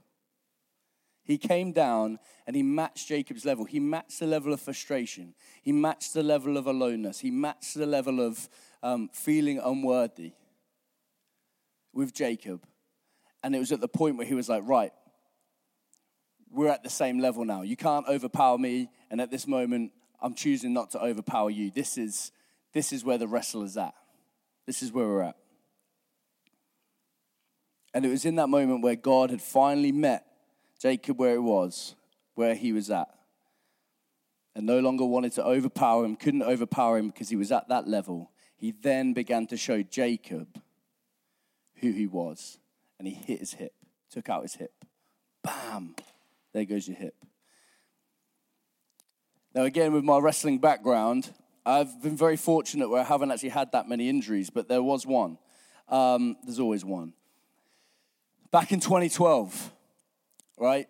He 1.22 1.38
came 1.38 1.72
down 1.72 2.18
and 2.46 2.54
he 2.54 2.62
matched 2.62 3.08
Jacob's 3.08 3.44
level. 3.44 3.64
He 3.64 3.80
matched 3.80 4.20
the 4.20 4.26
level 4.26 4.52
of 4.52 4.60
frustration. 4.60 5.34
He 5.60 5.72
matched 5.72 6.14
the 6.14 6.22
level 6.22 6.56
of 6.56 6.66
aloneness. 6.66 7.18
He 7.18 7.32
matched 7.32 7.74
the 7.74 7.86
level 7.86 8.20
of 8.20 8.48
um, 8.82 9.10
feeling 9.12 9.58
unworthy 9.58 10.32
with 11.92 12.14
Jacob. 12.14 12.64
And 13.42 13.56
it 13.56 13.58
was 13.58 13.72
at 13.72 13.80
the 13.80 13.88
point 13.88 14.16
where 14.16 14.26
he 14.26 14.34
was 14.34 14.48
like, 14.48 14.62
right, 14.64 14.92
we're 16.50 16.68
at 16.68 16.84
the 16.84 16.90
same 16.90 17.18
level 17.18 17.44
now. 17.44 17.62
You 17.62 17.76
can't 17.76 18.06
overpower 18.08 18.56
me, 18.56 18.88
and 19.10 19.20
at 19.20 19.30
this 19.30 19.46
moment, 19.46 19.92
I'm 20.20 20.34
choosing 20.34 20.72
not 20.72 20.90
to 20.92 21.02
overpower 21.02 21.50
you. 21.50 21.70
This 21.70 21.98
is, 21.98 22.32
this 22.72 22.92
is 22.92 23.04
where 23.04 23.18
the 23.18 23.26
wrestle 23.26 23.62
is 23.62 23.76
at. 23.76 23.94
This 24.66 24.82
is 24.82 24.92
where 24.92 25.06
we're 25.06 25.22
at. 25.22 25.36
And 27.96 28.04
it 28.04 28.10
was 28.10 28.26
in 28.26 28.34
that 28.36 28.50
moment 28.50 28.82
where 28.82 28.94
God 28.94 29.30
had 29.30 29.40
finally 29.40 29.90
met 29.90 30.26
Jacob 30.78 31.18
where 31.18 31.32
he 31.32 31.38
was, 31.38 31.94
where 32.34 32.54
he 32.54 32.74
was 32.74 32.90
at, 32.90 33.08
and 34.54 34.66
no 34.66 34.80
longer 34.80 35.06
wanted 35.06 35.32
to 35.32 35.44
overpower 35.46 36.04
him, 36.04 36.14
couldn't 36.14 36.42
overpower 36.42 36.98
him 36.98 37.06
because 37.06 37.30
he 37.30 37.36
was 37.36 37.50
at 37.50 37.70
that 37.70 37.88
level. 37.88 38.30
He 38.54 38.72
then 38.72 39.14
began 39.14 39.46
to 39.46 39.56
show 39.56 39.82
Jacob 39.82 40.60
who 41.76 41.90
he 41.90 42.06
was, 42.06 42.58
and 42.98 43.08
he 43.08 43.14
hit 43.14 43.40
his 43.40 43.54
hip, 43.54 43.72
took 44.10 44.28
out 44.28 44.42
his 44.42 44.56
hip. 44.56 44.74
Bam! 45.42 45.96
There 46.52 46.66
goes 46.66 46.86
your 46.86 46.98
hip. 46.98 47.14
Now, 49.54 49.62
again, 49.62 49.94
with 49.94 50.04
my 50.04 50.18
wrestling 50.18 50.58
background, 50.58 51.32
I've 51.64 52.02
been 52.02 52.18
very 52.18 52.36
fortunate 52.36 52.90
where 52.90 53.00
I 53.00 53.04
haven't 53.04 53.30
actually 53.30 53.48
had 53.48 53.72
that 53.72 53.88
many 53.88 54.10
injuries, 54.10 54.50
but 54.50 54.68
there 54.68 54.82
was 54.82 55.06
one. 55.06 55.38
Um, 55.88 56.36
there's 56.44 56.60
always 56.60 56.84
one. 56.84 57.14
Back 58.50 58.72
in 58.72 58.80
2012, 58.80 59.72
right? 60.58 60.86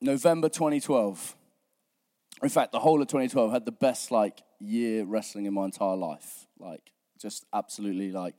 November 0.00 0.48
2012. 0.48 1.36
In 2.42 2.48
fact, 2.48 2.72
the 2.72 2.80
whole 2.80 3.00
of 3.00 3.08
2012 3.08 3.50
had 3.50 3.64
the 3.64 3.72
best 3.72 4.10
like 4.10 4.42
year 4.60 5.04
wrestling 5.04 5.46
in 5.46 5.54
my 5.54 5.64
entire 5.64 5.96
life. 5.96 6.46
Like, 6.58 6.92
just 7.18 7.46
absolutely 7.52 8.12
like 8.12 8.34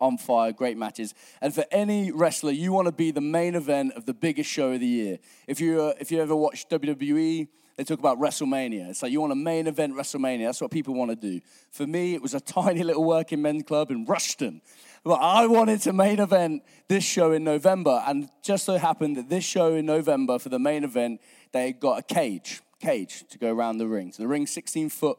on 0.00 0.18
fire, 0.18 0.52
great 0.52 0.76
matches. 0.76 1.14
And 1.40 1.54
for 1.54 1.64
any 1.70 2.10
wrestler, 2.12 2.52
you 2.52 2.72
want 2.72 2.86
to 2.86 2.92
be 2.92 3.10
the 3.10 3.20
main 3.20 3.54
event 3.54 3.94
of 3.94 4.06
the 4.06 4.14
biggest 4.14 4.50
show 4.50 4.72
of 4.72 4.80
the 4.80 4.86
year. 4.86 5.18
If 5.46 5.60
you 5.60 5.88
if 6.00 6.12
you 6.12 6.20
ever 6.20 6.36
watched 6.36 6.70
WWE, 6.70 7.48
they 7.76 7.84
talk 7.84 7.98
about 7.98 8.18
WrestleMania. 8.18 8.90
It's 8.90 9.02
like 9.02 9.12
you 9.12 9.20
want 9.20 9.32
a 9.32 9.36
main 9.36 9.66
event 9.66 9.94
WrestleMania. 9.94 10.46
That's 10.46 10.60
what 10.60 10.70
people 10.70 10.94
want 10.94 11.10
to 11.10 11.16
do. 11.16 11.40
For 11.70 11.86
me, 11.86 12.14
it 12.14 12.22
was 12.22 12.34
a 12.34 12.40
tiny 12.58 12.82
little 12.82 13.04
working 13.04 13.42
men's 13.42 13.64
club 13.64 13.90
in 13.90 14.04
Rushton. 14.04 14.60
But 15.02 15.16
I 15.16 15.46
wanted 15.46 15.82
to 15.82 15.92
main 15.92 16.18
event 16.18 16.62
this 16.88 17.04
show 17.04 17.32
in 17.32 17.44
November, 17.44 18.02
and 18.06 18.28
just 18.42 18.64
so 18.64 18.78
happened 18.78 19.16
that 19.16 19.28
this 19.28 19.44
show 19.44 19.74
in 19.74 19.86
November 19.86 20.38
for 20.38 20.48
the 20.48 20.58
main 20.58 20.82
event, 20.82 21.20
they 21.52 21.72
got 21.72 21.98
a 21.98 22.02
cage, 22.02 22.62
cage 22.80 23.24
to 23.30 23.38
go 23.38 23.52
around 23.52 23.78
the 23.78 23.86
ring. 23.86 24.12
So 24.12 24.22
the 24.22 24.28
ring's 24.28 24.50
16 24.52 24.88
foot 24.88 25.18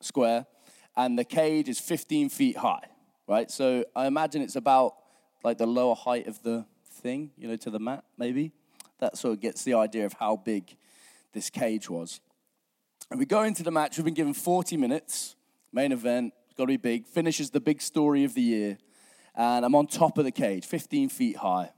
square, 0.00 0.46
and 0.96 1.16
the 1.16 1.24
cage 1.24 1.68
is 1.68 1.78
15 1.78 2.30
feet 2.30 2.56
high 2.56 2.88
right? 3.26 3.50
So 3.50 3.84
I 3.94 4.06
imagine 4.06 4.42
it's 4.42 4.56
about 4.56 4.94
like 5.44 5.58
the 5.58 5.66
lower 5.66 5.94
height 5.94 6.26
of 6.26 6.42
the 6.42 6.66
thing, 6.88 7.30
you 7.36 7.48
know, 7.48 7.56
to 7.56 7.70
the 7.70 7.78
mat, 7.78 8.04
maybe. 8.18 8.52
That 8.98 9.16
sort 9.16 9.34
of 9.34 9.40
gets 9.40 9.64
the 9.64 9.74
idea 9.74 10.06
of 10.06 10.14
how 10.14 10.36
big 10.36 10.76
this 11.36 11.50
cage 11.50 11.88
was. 11.88 12.20
And 13.10 13.20
we 13.20 13.26
go 13.26 13.42
into 13.42 13.62
the 13.62 13.70
match, 13.70 13.96
we've 13.96 14.04
been 14.04 14.14
given 14.14 14.34
40 14.34 14.76
minutes, 14.76 15.36
main 15.72 15.92
event, 15.92 16.34
got 16.56 16.64
to 16.64 16.68
be 16.68 16.76
big, 16.76 17.06
finishes 17.06 17.50
the 17.50 17.60
big 17.60 17.80
story 17.80 18.24
of 18.24 18.34
the 18.34 18.42
year. 18.42 18.78
And 19.34 19.64
I'm 19.64 19.74
on 19.74 19.86
top 19.86 20.18
of 20.18 20.24
the 20.24 20.32
cage, 20.32 20.64
15 20.66 21.10
feet 21.10 21.36
high. 21.36 21.70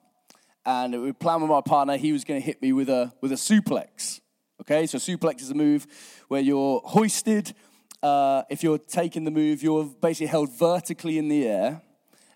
And 0.65 1.03
we 1.03 1.13
planned 1.13 1.43
with 1.43 1.51
my 1.51 1.61
partner, 1.61 1.97
he 1.97 2.13
was 2.13 2.25
going 2.25 2.41
to 2.41 2.47
hit 2.47 2.63
me 2.63 2.73
with 2.73 2.89
a, 2.89 3.13
with 3.21 3.33
a 3.33 3.37
suplex. 3.37 4.21
Okay, 4.61 4.87
so 4.87 4.99
suplex 4.99 5.43
is 5.43 5.51
a 5.51 5.55
move 5.55 5.87
where 6.29 6.41
you're 6.41 6.81
hoisted 6.85 7.55
uh, 8.03 8.43
if 8.49 8.63
you're 8.63 8.79
taking 8.79 9.25
the 9.25 9.31
move, 9.31 9.63
you're 9.63 9.85
basically 9.85 10.27
held 10.27 10.57
vertically 10.57 11.19
in 11.19 11.29
the 11.29 11.47
air, 11.47 11.83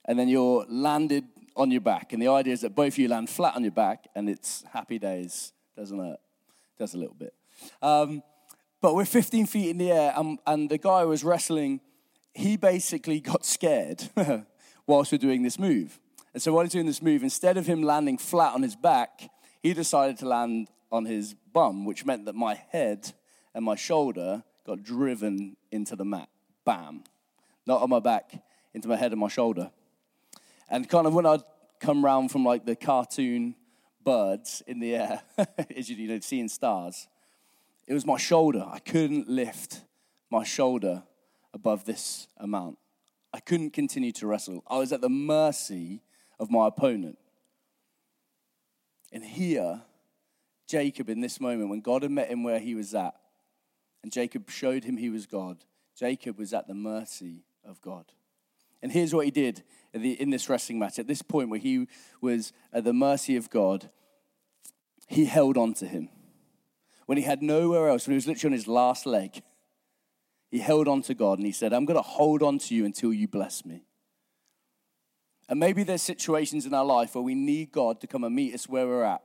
and 0.04 0.18
then 0.18 0.28
you're 0.28 0.66
landed 0.68 1.24
on 1.56 1.70
your 1.70 1.80
back. 1.80 2.12
And 2.12 2.20
the 2.20 2.28
idea 2.28 2.52
is 2.52 2.62
that 2.62 2.74
both 2.74 2.94
of 2.94 2.98
you 2.98 3.08
land 3.08 3.30
flat 3.30 3.54
on 3.54 3.62
your 3.62 3.72
back, 3.72 4.08
and 4.14 4.28
it's 4.28 4.64
happy 4.72 4.98
days. 4.98 5.52
Doesn't 5.76 5.98
hurt. 5.98 6.18
Does 6.82 6.94
a 6.94 6.98
little 6.98 7.14
bit. 7.14 7.32
Um, 7.80 8.24
but 8.80 8.96
we're 8.96 9.04
15 9.04 9.46
feet 9.46 9.70
in 9.70 9.78
the 9.78 9.92
air, 9.92 10.12
and, 10.16 10.40
and 10.44 10.68
the 10.68 10.78
guy 10.78 11.04
was 11.04 11.22
wrestling, 11.22 11.80
he 12.34 12.56
basically 12.56 13.20
got 13.32 13.44
scared 13.46 14.10
whilst 14.88 15.12
we're 15.12 15.18
doing 15.18 15.44
this 15.44 15.60
move. 15.60 16.00
And 16.34 16.42
so 16.42 16.52
while 16.52 16.64
he's 16.64 16.72
doing 16.72 16.86
this 16.86 17.00
move, 17.00 17.22
instead 17.22 17.56
of 17.56 17.66
him 17.66 17.84
landing 17.84 18.18
flat 18.18 18.54
on 18.54 18.64
his 18.64 18.74
back, 18.74 19.30
he 19.62 19.72
decided 19.74 20.18
to 20.18 20.26
land 20.26 20.70
on 20.90 21.04
his 21.04 21.36
bum, 21.52 21.84
which 21.84 22.04
meant 22.04 22.24
that 22.24 22.34
my 22.34 22.56
head 22.72 23.12
and 23.54 23.64
my 23.64 23.76
shoulder 23.76 24.42
got 24.66 24.82
driven 24.82 25.56
into 25.70 25.94
the 25.94 26.04
mat. 26.04 26.30
Bam. 26.64 27.04
Not 27.64 27.80
on 27.80 27.90
my 27.90 28.00
back, 28.00 28.42
into 28.74 28.88
my 28.88 28.96
head 28.96 29.12
and 29.12 29.20
my 29.20 29.28
shoulder. 29.28 29.70
And 30.68 30.88
kind 30.88 31.06
of 31.06 31.14
when 31.14 31.26
I'd 31.26 31.44
come 31.78 32.04
round 32.04 32.32
from 32.32 32.44
like 32.44 32.66
the 32.66 32.74
cartoon 32.74 33.54
birds 34.04 34.62
in 34.66 34.80
the 34.80 34.94
air, 34.94 35.22
as 35.76 35.88
you 35.88 36.08
know, 36.08 36.20
seeing 36.20 36.48
stars. 36.48 37.08
It 37.86 37.94
was 37.94 38.06
my 38.06 38.16
shoulder. 38.16 38.66
I 38.68 38.78
couldn't 38.78 39.28
lift 39.28 39.82
my 40.30 40.44
shoulder 40.44 41.02
above 41.52 41.84
this 41.84 42.28
amount. 42.38 42.78
I 43.32 43.40
couldn't 43.40 43.70
continue 43.70 44.12
to 44.12 44.26
wrestle. 44.26 44.62
I 44.66 44.78
was 44.78 44.92
at 44.92 45.00
the 45.00 45.08
mercy 45.08 46.02
of 46.38 46.50
my 46.50 46.68
opponent. 46.68 47.18
And 49.12 49.24
here, 49.24 49.82
Jacob, 50.66 51.08
in 51.08 51.20
this 51.20 51.40
moment, 51.40 51.70
when 51.70 51.80
God 51.80 52.02
had 52.02 52.10
met 52.10 52.28
him 52.28 52.42
where 52.42 52.58
he 52.58 52.74
was 52.74 52.94
at, 52.94 53.14
and 54.02 54.10
Jacob 54.10 54.50
showed 54.50 54.84
him 54.84 54.96
he 54.96 55.10
was 55.10 55.26
God, 55.26 55.58
Jacob 55.98 56.38
was 56.38 56.52
at 56.52 56.66
the 56.66 56.74
mercy 56.74 57.44
of 57.64 57.80
God. 57.80 58.06
And 58.82 58.90
here's 58.90 59.14
what 59.14 59.24
he 59.24 59.30
did 59.30 59.62
in 59.92 60.30
this 60.30 60.48
wrestling 60.48 60.78
match. 60.78 60.98
At 60.98 61.06
this 61.06 61.22
point 61.22 61.50
where 61.50 61.60
he 61.60 61.86
was 62.20 62.52
at 62.72 62.84
the 62.84 62.92
mercy 62.92 63.36
of 63.36 63.50
God, 63.50 63.90
he 65.08 65.26
held 65.26 65.56
on 65.56 65.74
to 65.74 65.86
him. 65.86 66.08
When 67.06 67.18
he 67.18 67.24
had 67.24 67.42
nowhere 67.42 67.88
else, 67.88 68.06
when 68.06 68.12
he 68.12 68.16
was 68.16 68.26
literally 68.26 68.54
on 68.54 68.58
his 68.58 68.68
last 68.68 69.06
leg, 69.06 69.42
he 70.50 70.58
held 70.58 70.88
on 70.88 71.02
to 71.02 71.14
God 71.14 71.38
and 71.38 71.46
he 71.46 71.52
said, 71.52 71.72
I'm 71.72 71.84
going 71.84 71.96
to 71.96 72.02
hold 72.02 72.42
on 72.42 72.58
to 72.60 72.74
you 72.74 72.84
until 72.84 73.12
you 73.12 73.28
bless 73.28 73.64
me. 73.64 73.84
And 75.48 75.58
maybe 75.58 75.82
there's 75.82 76.02
situations 76.02 76.64
in 76.64 76.72
our 76.72 76.84
life 76.84 77.14
where 77.14 77.22
we 77.22 77.34
need 77.34 77.72
God 77.72 78.00
to 78.00 78.06
come 78.06 78.24
and 78.24 78.34
meet 78.34 78.54
us 78.54 78.68
where 78.68 78.86
we're 78.86 79.04
at 79.04 79.22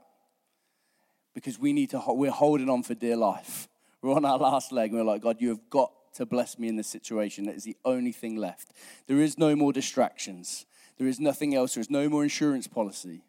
because 1.33 1.59
we 1.59 1.71
need 1.71 1.91
to, 1.91 2.01
we're 2.07 2.31
holding 2.31 2.69
on 2.69 2.83
for 2.83 2.95
dear 2.95 3.15
life. 3.15 3.69
We're 4.01 4.15
on 4.15 4.25
our 4.25 4.37
last 4.37 4.71
leg 4.71 4.91
and 4.91 4.99
we're 4.99 5.05
like, 5.05 5.21
God, 5.21 5.37
you 5.39 5.49
have 5.49 5.69
got 5.69 5.91
to 6.13 6.25
bless 6.25 6.57
me 6.57 6.67
in 6.67 6.75
this 6.75 6.87
situation. 6.87 7.45
That 7.45 7.55
is 7.55 7.63
the 7.63 7.77
only 7.85 8.11
thing 8.11 8.35
left. 8.35 8.71
There 9.07 9.19
is 9.19 9.37
no 9.37 9.55
more 9.55 9.73
distractions. 9.73 10.65
There 10.97 11.07
is 11.07 11.19
nothing 11.19 11.55
else. 11.55 11.75
There 11.75 11.81
is 11.81 11.89
no 11.89 12.09
more 12.09 12.23
insurance 12.23 12.67
policy. 12.67 13.23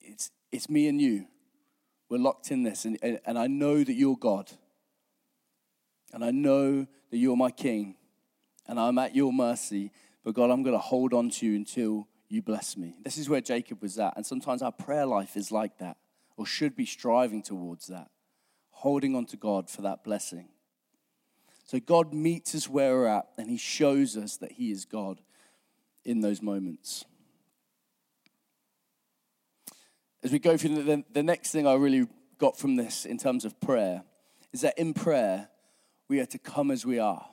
It's, 0.00 0.30
it's 0.52 0.68
me 0.68 0.88
and 0.88 1.00
you. 1.00 1.26
We're 2.08 2.18
locked 2.18 2.50
in 2.50 2.62
this. 2.62 2.84
And, 2.84 2.98
and, 3.02 3.20
and 3.26 3.38
I 3.38 3.46
know 3.46 3.82
that 3.82 3.94
you're 3.94 4.16
God. 4.16 4.50
And 6.12 6.24
I 6.24 6.30
know 6.30 6.86
that 7.10 7.16
you're 7.16 7.36
my 7.36 7.50
King. 7.50 7.96
And 8.66 8.78
I'm 8.80 8.98
at 8.98 9.14
your 9.14 9.32
mercy. 9.32 9.92
But 10.24 10.34
God, 10.34 10.50
I'm 10.50 10.62
going 10.62 10.74
to 10.74 10.80
hold 10.80 11.14
on 11.14 11.30
to 11.30 11.46
you 11.46 11.56
until 11.56 12.08
you 12.28 12.42
bless 12.42 12.76
me. 12.76 12.96
This 13.04 13.18
is 13.18 13.28
where 13.28 13.40
Jacob 13.40 13.82
was 13.82 13.98
at. 13.98 14.16
And 14.16 14.26
sometimes 14.26 14.62
our 14.62 14.72
prayer 14.72 15.06
life 15.06 15.36
is 15.36 15.52
like 15.52 15.78
that, 15.78 15.96
or 16.36 16.46
should 16.46 16.74
be 16.74 16.86
striving 16.86 17.42
towards 17.42 17.86
that, 17.86 18.10
holding 18.70 19.14
on 19.14 19.26
to 19.26 19.36
God 19.36 19.70
for 19.70 19.82
that 19.82 20.02
blessing. 20.02 20.48
So 21.66 21.80
God 21.80 22.14
meets 22.14 22.54
us 22.54 22.68
where 22.68 22.94
we're 22.94 23.06
at, 23.06 23.26
and 23.36 23.50
He 23.50 23.56
shows 23.56 24.16
us 24.16 24.36
that 24.38 24.52
He 24.52 24.70
is 24.70 24.84
God 24.84 25.20
in 26.04 26.20
those 26.20 26.40
moments. 26.40 27.04
As 30.22 30.32
we 30.32 30.38
go 30.38 30.56
through 30.56 30.82
the, 30.82 31.04
the 31.12 31.22
next 31.22 31.50
thing 31.50 31.66
I 31.66 31.74
really 31.74 32.06
got 32.38 32.56
from 32.56 32.76
this 32.76 33.04
in 33.04 33.18
terms 33.18 33.44
of 33.44 33.60
prayer 33.60 34.02
is 34.52 34.60
that 34.60 34.78
in 34.78 34.94
prayer, 34.94 35.48
we 36.08 36.20
are 36.20 36.26
to 36.26 36.38
come 36.38 36.70
as 36.70 36.86
we 36.86 36.98
are. 36.98 37.26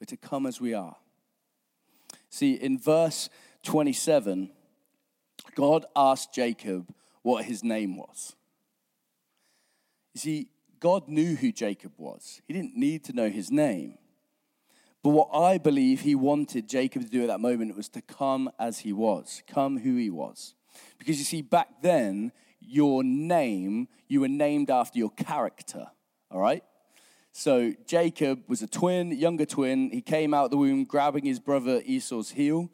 We're 0.00 0.06
to 0.06 0.16
come 0.16 0.46
as 0.46 0.60
we 0.60 0.74
are. 0.74 0.96
See, 2.30 2.54
in 2.54 2.78
verse 2.78 3.28
27, 3.62 4.50
God 5.54 5.86
asked 5.96 6.34
Jacob 6.34 6.92
what 7.22 7.44
his 7.44 7.64
name 7.64 7.96
was. 7.96 8.36
You 10.14 10.20
see, 10.20 10.48
God 10.84 11.08
knew 11.08 11.34
who 11.34 11.50
Jacob 11.50 11.92
was, 11.96 12.42
he 12.46 12.52
didn't 12.52 12.76
need 12.76 13.04
to 13.04 13.14
know 13.14 13.30
his 13.30 13.50
name. 13.50 13.96
But 15.02 15.10
what 15.10 15.30
I 15.32 15.56
believe 15.56 16.02
he 16.02 16.14
wanted 16.14 16.68
Jacob 16.68 17.04
to 17.04 17.08
do 17.08 17.22
at 17.22 17.28
that 17.28 17.40
moment 17.40 17.74
was 17.74 17.88
to 17.88 18.02
come 18.02 18.50
as 18.58 18.80
he 18.80 18.92
was, 18.92 19.42
come 19.46 19.78
who 19.78 19.96
he 19.96 20.10
was. 20.10 20.54
Because 20.98 21.16
you 21.18 21.24
see, 21.24 21.40
back 21.40 21.68
then, 21.80 22.32
your 22.60 23.02
name, 23.02 23.88
you 24.08 24.20
were 24.20 24.28
named 24.28 24.68
after 24.68 24.98
your 24.98 25.08
character, 25.08 25.86
all 26.30 26.40
right? 26.42 26.62
So 27.32 27.72
Jacob 27.86 28.42
was 28.46 28.60
a 28.60 28.66
twin, 28.66 29.10
younger 29.12 29.46
twin. 29.46 29.88
He 29.90 30.02
came 30.02 30.34
out 30.34 30.50
the 30.50 30.58
womb 30.58 30.84
grabbing 30.84 31.24
his 31.24 31.40
brother 31.40 31.80
Esau's 31.86 32.32
heel. 32.32 32.68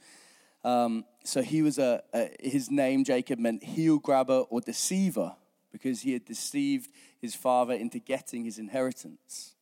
Um, 0.65 1.05
so 1.23 1.43
he 1.43 1.63
was 1.63 1.79
a, 1.79 2.03
a, 2.13 2.29
his 2.41 2.73
name, 2.73 3.05
Jacob, 3.05 3.39
meant 3.39 3.63
heel 3.63 4.01
grabber 4.01 4.41
or 4.51 4.61
deceiver 4.61 5.37
because 5.73 6.03
he 6.03 6.13
had 6.13 6.25
deceived 6.25 6.91
his 7.21 7.35
father 7.35 7.75
into 7.75 7.99
getting 7.99 8.45
his 8.45 8.59
inheritance. 8.59 9.55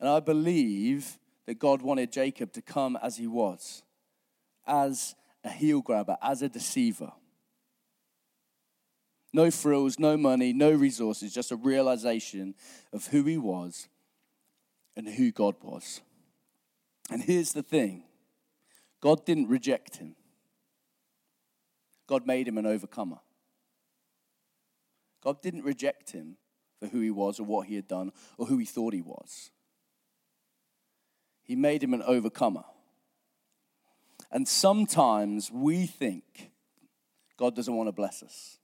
And 0.00 0.08
I 0.08 0.20
believe 0.20 1.18
that 1.46 1.58
God 1.58 1.82
wanted 1.82 2.12
Jacob 2.12 2.52
to 2.52 2.62
come 2.62 2.98
as 3.02 3.16
he 3.16 3.26
was, 3.26 3.82
as 4.66 5.14
a 5.44 5.50
heel 5.50 5.80
grabber, 5.80 6.16
as 6.22 6.42
a 6.42 6.48
deceiver. 6.48 7.12
No 9.32 9.50
frills, 9.50 9.98
no 9.98 10.16
money, 10.16 10.52
no 10.52 10.70
resources, 10.72 11.32
just 11.32 11.52
a 11.52 11.56
realization 11.56 12.54
of 12.92 13.06
who 13.06 13.24
he 13.24 13.38
was 13.38 13.88
and 14.96 15.08
who 15.08 15.32
God 15.32 15.56
was. 15.62 16.00
And 17.10 17.22
here's 17.22 17.52
the 17.52 17.62
thing 17.62 18.04
God 19.00 19.24
didn't 19.24 19.48
reject 19.48 19.96
him, 19.96 20.14
God 22.06 22.26
made 22.26 22.46
him 22.46 22.58
an 22.58 22.66
overcomer. 22.66 23.18
God 25.22 25.40
didn't 25.40 25.62
reject 25.62 26.10
him 26.10 26.36
for 26.78 26.88
who 26.88 27.00
he 27.00 27.10
was 27.10 27.38
or 27.38 27.44
what 27.44 27.66
he 27.68 27.76
had 27.76 27.86
done 27.86 28.12
or 28.36 28.46
who 28.46 28.58
he 28.58 28.64
thought 28.64 28.92
he 28.92 29.02
was. 29.02 29.50
He 31.42 31.56
made 31.56 31.82
him 31.82 31.94
an 31.94 32.02
overcomer. 32.02 32.64
And 34.30 34.48
sometimes 34.48 35.50
we 35.50 35.86
think 35.86 36.50
God 37.36 37.54
doesn't 37.54 37.74
want 37.74 37.88
to 37.88 37.92
bless 37.92 38.22
us. 38.22 38.58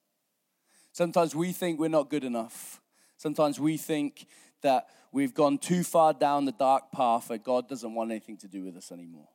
Sometimes 0.93 1.35
we 1.35 1.53
think 1.53 1.79
we're 1.79 1.89
not 1.89 2.11
good 2.11 2.25
enough. 2.25 2.81
Sometimes 3.17 3.61
we 3.61 3.77
think 3.77 4.27
that 4.63 4.89
we've 5.13 5.35
gone 5.35 5.59
too 5.59 5.85
far 5.85 6.13
down 6.13 6.45
the 6.45 6.53
dark 6.53 6.91
path 6.91 7.29
where 7.29 7.39
God 7.39 7.69
doesn't 7.69 7.95
want 7.95 8.11
anything 8.11 8.37
to 8.39 8.49
do 8.49 8.65
with 8.65 8.77
us 8.77 8.91
anymore. 8.91 9.29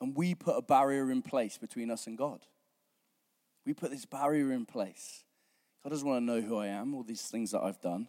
And 0.00 0.16
we 0.16 0.34
put 0.34 0.56
a 0.56 0.62
barrier 0.62 1.10
in 1.10 1.22
place 1.22 1.58
between 1.58 1.90
us 1.90 2.06
and 2.06 2.16
God. 2.16 2.40
We 3.68 3.74
put 3.74 3.90
this 3.90 4.06
barrier 4.06 4.50
in 4.52 4.64
place. 4.64 5.24
God 5.84 5.90
doesn't 5.90 6.08
want 6.08 6.22
to 6.22 6.24
know 6.24 6.40
who 6.40 6.56
I 6.56 6.68
am, 6.68 6.94
all 6.94 7.02
these 7.02 7.20
things 7.20 7.50
that 7.50 7.60
I've 7.60 7.82
done. 7.82 8.08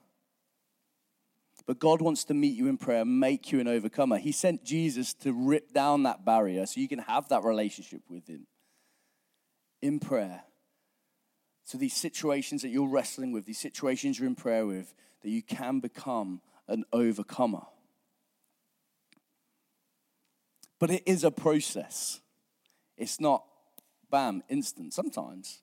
But 1.68 1.80
God 1.80 2.02
wants 2.02 2.24
to 2.24 2.34
meet 2.34 2.56
you 2.56 2.70
in 2.70 2.78
prayer, 2.78 3.04
make 3.04 3.52
you 3.52 3.60
an 3.60 3.68
overcomer. 3.68 4.20
He 4.20 4.32
sent 4.32 4.64
Jesus 4.64 5.14
to 5.16 5.34
rip 5.34 5.74
down 5.74 6.04
that 6.04 6.24
barrier 6.24 6.66
so 6.66 6.80
you 6.80 6.88
can 6.88 7.00
have 7.00 7.28
that 7.28 7.44
relationship 7.44 8.04
with 8.10 8.26
Him 8.30 8.48
in 9.82 10.00
prayer. 10.00 10.44
So, 11.66 11.78
these 11.78 11.94
situations 11.94 12.62
that 12.62 12.70
you're 12.70 12.88
wrestling 12.88 13.34
with, 13.34 13.46
these 13.46 13.60
situations 13.60 14.18
you're 14.18 14.30
in 14.30 14.36
prayer 14.36 14.66
with, 14.66 14.94
that 15.24 15.30
you 15.30 15.44
can 15.44 15.82
become 15.82 16.40
an 16.70 16.86
overcomer. 16.94 17.64
But 20.80 20.90
it 20.90 21.04
is 21.06 21.26
a 21.26 21.32
process. 21.32 22.22
It's 22.98 23.20
not 23.20 23.44
bam, 24.10 24.44
instant 24.50 24.94
sometimes. 24.94 25.62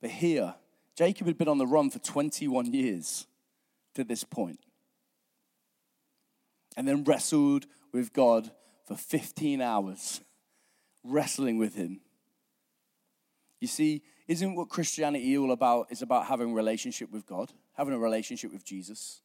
But 0.00 0.10
here, 0.10 0.54
Jacob 0.96 1.26
had 1.26 1.38
been 1.38 1.48
on 1.48 1.58
the 1.58 1.66
run 1.66 1.90
for 1.90 1.98
21 1.98 2.72
years 2.72 3.26
to 3.94 4.04
this 4.04 4.24
point, 4.24 4.60
and 6.76 6.86
then 6.86 7.04
wrestled 7.04 7.66
with 7.92 8.12
God 8.12 8.50
for 8.86 8.96
15 8.96 9.60
hours, 9.60 10.20
wrestling 11.04 11.58
with 11.58 11.74
Him. 11.74 12.00
You 13.60 13.68
see, 13.68 14.02
isn't 14.28 14.54
what 14.54 14.68
Christianity 14.68 15.36
all 15.38 15.52
about? 15.52 15.86
Is 15.90 16.02
about 16.02 16.26
having 16.26 16.54
relationship 16.54 17.10
with 17.12 17.26
God, 17.26 17.52
having 17.74 17.94
a 17.94 17.98
relationship 17.98 18.52
with 18.52 18.64
Jesus. 18.64 19.20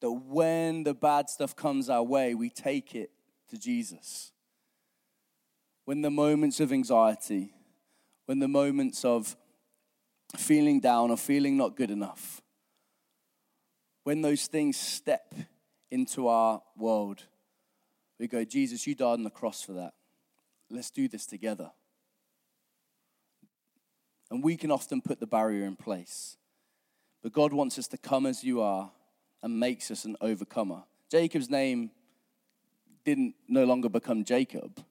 That 0.00 0.10
when 0.10 0.82
the 0.82 0.94
bad 0.94 1.30
stuff 1.30 1.54
comes 1.54 1.88
our 1.88 2.02
way, 2.02 2.34
we 2.34 2.50
take 2.50 2.94
it 2.94 3.10
to 3.50 3.58
Jesus 3.58 4.31
when 5.84 6.02
the 6.02 6.10
moments 6.10 6.60
of 6.60 6.72
anxiety, 6.72 7.52
when 8.26 8.38
the 8.38 8.48
moments 8.48 9.04
of 9.04 9.36
feeling 10.36 10.80
down 10.80 11.10
or 11.10 11.16
feeling 11.16 11.56
not 11.56 11.76
good 11.76 11.90
enough, 11.90 12.40
when 14.04 14.22
those 14.22 14.46
things 14.46 14.76
step 14.76 15.34
into 15.90 16.28
our 16.28 16.62
world, 16.76 17.22
we 18.18 18.28
go, 18.28 18.44
Jesus, 18.44 18.86
you 18.86 18.94
died 18.94 19.14
on 19.14 19.24
the 19.24 19.30
cross 19.30 19.62
for 19.62 19.72
that. 19.72 19.94
Let's 20.70 20.90
do 20.90 21.08
this 21.08 21.26
together. 21.26 21.70
And 24.30 24.42
we 24.42 24.56
can 24.56 24.70
often 24.70 25.02
put 25.02 25.20
the 25.20 25.26
barrier 25.26 25.64
in 25.64 25.76
place. 25.76 26.36
But 27.22 27.32
God 27.32 27.52
wants 27.52 27.78
us 27.78 27.88
to 27.88 27.98
come 27.98 28.26
as 28.26 28.42
you 28.42 28.62
are 28.62 28.90
and 29.42 29.60
makes 29.60 29.90
us 29.90 30.04
an 30.04 30.16
overcomer. 30.20 30.84
Jacob's 31.10 31.50
name 31.50 31.90
didn't 33.04 33.34
no 33.48 33.64
longer 33.64 33.88
become 33.88 34.24
Jacob 34.24 34.82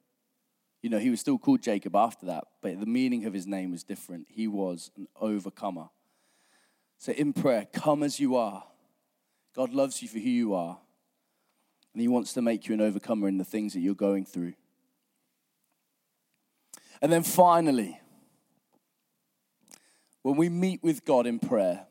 you 0.82 0.90
know, 0.90 0.98
he 0.98 1.10
was 1.10 1.20
still 1.20 1.38
called 1.38 1.62
Jacob 1.62 1.94
after 1.94 2.26
that, 2.26 2.44
but 2.60 2.78
the 2.80 2.86
meaning 2.86 3.24
of 3.24 3.32
his 3.32 3.46
name 3.46 3.70
was 3.70 3.84
different. 3.84 4.26
He 4.28 4.48
was 4.48 4.90
an 4.96 5.06
overcomer. 5.20 5.88
So 6.98 7.12
in 7.12 7.32
prayer, 7.32 7.66
come 7.72 8.02
as 8.02 8.20
you 8.20 8.36
are. 8.36 8.64
God 9.54 9.72
loves 9.72 10.02
you 10.02 10.08
for 10.08 10.18
who 10.18 10.30
you 10.30 10.54
are. 10.54 10.78
And 11.92 12.00
He 12.00 12.08
wants 12.08 12.32
to 12.34 12.42
make 12.42 12.68
you 12.68 12.74
an 12.74 12.80
overcomer 12.80 13.28
in 13.28 13.38
the 13.38 13.44
things 13.44 13.74
that 13.74 13.80
you're 13.80 13.94
going 13.94 14.24
through. 14.24 14.54
And 17.00 17.12
then 17.12 17.22
finally, 17.22 18.00
when 20.22 20.36
we 20.36 20.48
meet 20.48 20.82
with 20.82 21.04
God 21.04 21.26
in 21.26 21.38
prayer, 21.38 21.86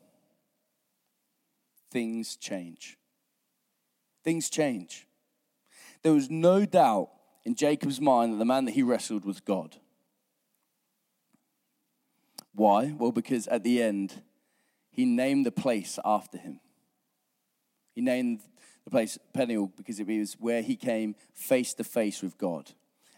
things 1.90 2.36
change. 2.36 2.96
Things 4.24 4.48
change. 4.48 5.06
There 6.02 6.14
was 6.14 6.30
no 6.30 6.64
doubt 6.64 7.10
in 7.44 7.54
Jacob's 7.54 8.00
mind 8.00 8.34
that 8.34 8.38
the 8.38 8.44
man 8.44 8.64
that 8.66 8.72
he 8.72 8.82
wrestled 8.82 9.24
was 9.24 9.40
God. 9.40 9.76
Why? 12.54 12.94
Well, 12.96 13.12
because 13.12 13.46
at 13.48 13.64
the 13.64 13.82
end, 13.82 14.22
he 14.90 15.04
named 15.04 15.46
the 15.46 15.52
place 15.52 15.98
after 16.04 16.38
him. 16.38 16.60
He 17.94 18.00
named 18.00 18.40
the 18.84 18.90
place 18.90 19.18
Peniel 19.32 19.72
because 19.76 20.00
it 20.00 20.06
was 20.06 20.34
where 20.34 20.62
he 20.62 20.76
came 20.76 21.14
face 21.32 21.74
to 21.74 21.84
face 21.84 22.22
with 22.22 22.36
God. 22.38 22.70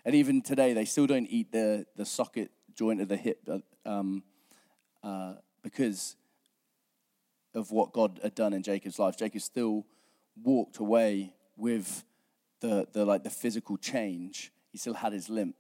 And 0.04 0.14
even 0.14 0.42
today, 0.42 0.72
they 0.72 0.84
still 0.84 1.06
don't 1.06 1.26
eat 1.26 1.50
the, 1.52 1.86
the 1.96 2.04
socket 2.04 2.50
joint 2.74 3.00
of 3.00 3.08
the 3.08 3.16
hip 3.16 3.48
um, 3.86 4.22
uh, 5.02 5.34
because 5.62 6.16
of 7.54 7.70
what 7.70 7.92
God 7.92 8.20
had 8.22 8.34
done 8.34 8.52
in 8.52 8.62
Jacob's 8.62 8.98
life. 8.98 9.16
Jacob 9.16 9.40
still 9.40 9.86
walked 10.42 10.78
away 10.78 11.32
with 11.56 12.04
the, 12.64 12.88
the 12.92 13.04
like 13.04 13.22
the 13.22 13.30
physical 13.30 13.76
change. 13.76 14.50
He 14.72 14.78
still 14.78 14.94
had 14.94 15.12
his 15.12 15.28
limp. 15.28 15.56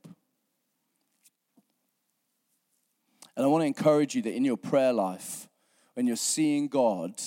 And 3.36 3.44
I 3.44 3.46
want 3.46 3.62
to 3.62 3.66
encourage 3.66 4.14
you 4.14 4.22
that 4.22 4.32
in 4.32 4.44
your 4.44 4.56
prayer 4.56 4.92
life, 4.92 5.48
when 5.92 6.06
you're 6.06 6.16
seeing 6.16 6.66
God 6.68 7.20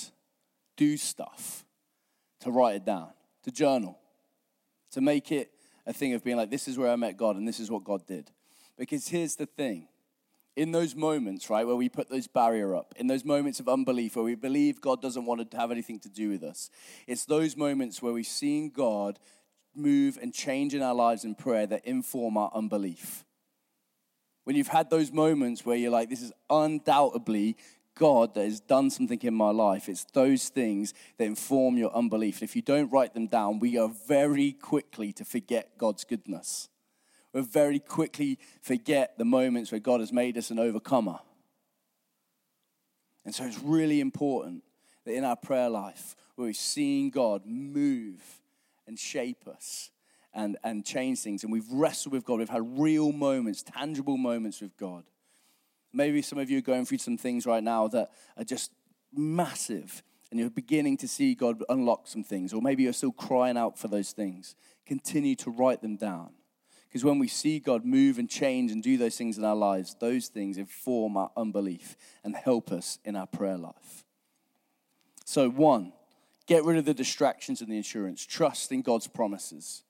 do 0.76 0.96
stuff, 0.96 1.64
to 2.40 2.50
write 2.50 2.76
it 2.76 2.84
down, 2.84 3.10
to 3.44 3.52
journal, 3.52 3.98
to 4.90 5.00
make 5.00 5.30
it 5.30 5.52
a 5.86 5.92
thing 5.92 6.12
of 6.12 6.24
being 6.24 6.36
like, 6.36 6.50
this 6.50 6.66
is 6.66 6.76
where 6.76 6.90
I 6.90 6.96
met 6.96 7.16
God 7.16 7.36
and 7.36 7.46
this 7.46 7.60
is 7.60 7.70
what 7.70 7.84
God 7.84 8.04
did. 8.06 8.30
Because 8.76 9.06
here's 9.08 9.36
the 9.36 9.46
thing 9.46 9.86
in 10.58 10.72
those 10.72 10.96
moments, 10.96 11.48
right, 11.48 11.64
where 11.64 11.76
we 11.76 11.88
put 11.88 12.10
those 12.10 12.26
barrier 12.26 12.74
up, 12.74 12.92
in 12.96 13.06
those 13.06 13.24
moments 13.24 13.60
of 13.60 13.68
unbelief 13.68 14.16
where 14.16 14.24
we 14.24 14.34
believe 14.34 14.80
God 14.80 15.00
doesn't 15.00 15.24
want 15.24 15.48
to 15.48 15.56
have 15.56 15.70
anything 15.70 16.00
to 16.00 16.08
do 16.08 16.30
with 16.30 16.42
us, 16.42 16.68
it's 17.06 17.24
those 17.26 17.56
moments 17.56 18.02
where 18.02 18.12
we've 18.12 18.26
seen 18.26 18.70
God 18.70 19.20
move 19.78 20.18
and 20.20 20.34
change 20.34 20.74
in 20.74 20.82
our 20.82 20.94
lives 20.94 21.24
in 21.24 21.34
prayer 21.34 21.66
that 21.66 21.86
inform 21.86 22.36
our 22.36 22.50
unbelief. 22.54 23.24
When 24.44 24.56
you've 24.56 24.68
had 24.68 24.90
those 24.90 25.12
moments 25.12 25.64
where 25.64 25.76
you're 25.76 25.90
like, 25.90 26.08
this 26.08 26.22
is 26.22 26.32
undoubtedly 26.50 27.56
God 27.94 28.34
that 28.34 28.44
has 28.44 28.60
done 28.60 28.90
something 28.90 29.20
in 29.22 29.34
my 29.34 29.50
life, 29.50 29.88
it's 29.88 30.04
those 30.12 30.48
things 30.48 30.94
that 31.18 31.24
inform 31.24 31.76
your 31.76 31.94
unbelief. 31.94 32.40
And 32.40 32.48
if 32.48 32.56
you 32.56 32.62
don't 32.62 32.90
write 32.90 33.12
them 33.12 33.26
down, 33.26 33.58
we 33.58 33.76
are 33.76 33.90
very 34.06 34.52
quickly 34.52 35.12
to 35.14 35.24
forget 35.24 35.76
God's 35.76 36.04
goodness. 36.04 36.68
We 37.32 37.42
very 37.42 37.78
quickly 37.78 38.38
forget 38.62 39.18
the 39.18 39.24
moments 39.24 39.70
where 39.70 39.80
God 39.80 40.00
has 40.00 40.12
made 40.12 40.38
us 40.38 40.50
an 40.50 40.58
overcomer. 40.58 41.18
And 43.24 43.34
so 43.34 43.44
it's 43.44 43.58
really 43.58 44.00
important 44.00 44.62
that 45.04 45.12
in 45.12 45.24
our 45.24 45.36
prayer 45.36 45.68
life, 45.68 46.16
we're 46.36 46.54
seeing 46.54 47.10
God 47.10 47.42
move 47.44 48.22
and 48.88 48.98
shape 48.98 49.46
us 49.46 49.90
and, 50.34 50.56
and 50.64 50.84
change 50.84 51.20
things, 51.20 51.44
and 51.44 51.52
we've 51.52 51.70
wrestled 51.70 52.12
with 52.12 52.24
God, 52.24 52.38
we've 52.38 52.48
had 52.48 52.80
real 52.80 53.12
moments, 53.12 53.62
tangible 53.62 54.16
moments 54.16 54.60
with 54.60 54.76
God. 54.76 55.04
Maybe 55.92 56.22
some 56.22 56.38
of 56.38 56.50
you 56.50 56.58
are 56.58 56.62
going 56.62 56.84
through 56.84 56.98
some 56.98 57.16
things 57.16 57.46
right 57.46 57.62
now 57.62 57.88
that 57.88 58.10
are 58.36 58.44
just 58.44 58.72
massive, 59.14 60.02
and 60.30 60.38
you're 60.40 60.50
beginning 60.50 60.96
to 60.98 61.08
see 61.08 61.34
God 61.34 61.62
unlock 61.68 62.06
some 62.06 62.24
things, 62.24 62.52
or 62.52 62.60
maybe 62.60 62.82
you're 62.82 62.92
still 62.92 63.12
crying 63.12 63.56
out 63.56 63.78
for 63.78 63.88
those 63.88 64.12
things. 64.12 64.56
Continue 64.86 65.34
to 65.36 65.50
write 65.50 65.82
them 65.82 65.96
down. 65.96 66.30
Because 66.88 67.04
when 67.04 67.18
we 67.18 67.28
see 67.28 67.58
God 67.58 67.84
move 67.84 68.18
and 68.18 68.28
change 68.28 68.72
and 68.72 68.82
do 68.82 68.96
those 68.96 69.16
things 69.16 69.36
in 69.36 69.44
our 69.44 69.56
lives, 69.56 69.94
those 70.00 70.28
things 70.28 70.56
inform 70.56 71.16
our 71.18 71.30
unbelief 71.36 71.96
and 72.24 72.34
help 72.34 72.72
us 72.72 72.98
in 73.04 73.14
our 73.14 73.26
prayer 73.26 73.58
life. 73.58 74.04
So, 75.26 75.50
one, 75.50 75.92
get 76.48 76.64
rid 76.64 76.78
of 76.78 76.86
the 76.86 76.94
distractions 76.94 77.60
and 77.60 77.70
the 77.70 77.76
insurance. 77.76 78.26
Trust 78.26 78.72
in 78.72 78.82
God's 78.82 79.06
promises. 79.06 79.84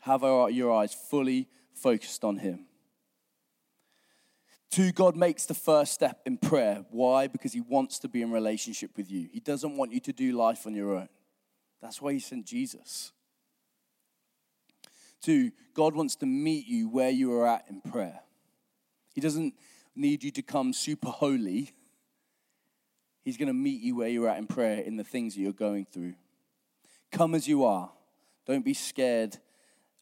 Have 0.00 0.22
our, 0.22 0.50
your 0.50 0.72
eyes 0.72 0.94
fully 0.94 1.48
focused 1.74 2.22
on 2.22 2.36
Him. 2.36 2.66
Two, 4.70 4.92
God 4.92 5.16
makes 5.16 5.46
the 5.46 5.54
first 5.54 5.92
step 5.92 6.20
in 6.24 6.36
prayer. 6.36 6.84
Why? 6.90 7.26
Because 7.26 7.52
He 7.52 7.60
wants 7.60 7.98
to 8.00 8.08
be 8.08 8.22
in 8.22 8.30
relationship 8.30 8.96
with 8.96 9.10
you. 9.10 9.28
He 9.32 9.40
doesn't 9.40 9.76
want 9.76 9.92
you 9.92 10.00
to 10.00 10.12
do 10.12 10.32
life 10.32 10.66
on 10.66 10.74
your 10.74 10.94
own. 10.94 11.08
That's 11.80 12.00
why 12.00 12.12
He 12.12 12.20
sent 12.20 12.46
Jesus. 12.46 13.12
Two, 15.22 15.50
God 15.74 15.94
wants 15.94 16.16
to 16.16 16.26
meet 16.26 16.66
you 16.66 16.88
where 16.88 17.10
you 17.10 17.32
are 17.32 17.46
at 17.46 17.64
in 17.70 17.80
prayer. 17.80 18.20
He 19.14 19.20
doesn't 19.20 19.54
need 19.94 20.24
you 20.24 20.30
to 20.32 20.42
come 20.42 20.72
super 20.72 21.08
holy. 21.08 21.72
He's 23.22 23.36
going 23.36 23.48
to 23.48 23.54
meet 23.54 23.80
you 23.80 23.96
where 23.96 24.08
you're 24.08 24.28
at 24.28 24.38
in 24.38 24.46
prayer 24.46 24.80
in 24.80 24.96
the 24.96 25.04
things 25.04 25.34
that 25.34 25.40
you're 25.40 25.52
going 25.52 25.86
through. 25.86 26.14
Come 27.12 27.34
as 27.34 27.46
you 27.46 27.64
are. 27.64 27.90
Don't 28.46 28.64
be 28.64 28.74
scared 28.74 29.38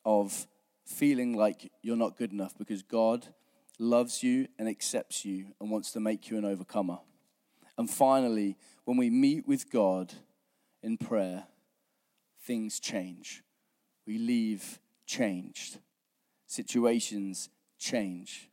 of 0.05 0.47
feeling 0.87 1.37
like 1.37 1.71
you're 1.83 1.97
not 1.97 2.17
good 2.17 2.33
enough 2.33 2.57
because 2.57 2.83
God 2.83 3.27
loves 3.79 4.23
you 4.23 4.49
and 4.59 4.69
accepts 4.69 5.25
you 5.25 5.47
and 5.61 5.71
wants 5.71 5.93
to 5.93 6.01
make 6.01 6.31
you 6.31 6.39
an 6.39 6.45
overcomer. 6.45 6.99
And 7.77 7.89
finally, 7.89 8.57
when 8.85 8.97
we 8.97 9.11
meet 9.11 9.47
with 9.47 9.71
God 9.71 10.13
in 10.83 10.97
prayer, 10.97 11.45
things 12.43 12.81
change. 12.81 13.43
We 14.07 14.19
leave 14.19 14.81
changed, 15.07 15.79
situations 16.47 17.51
change. 17.79 18.49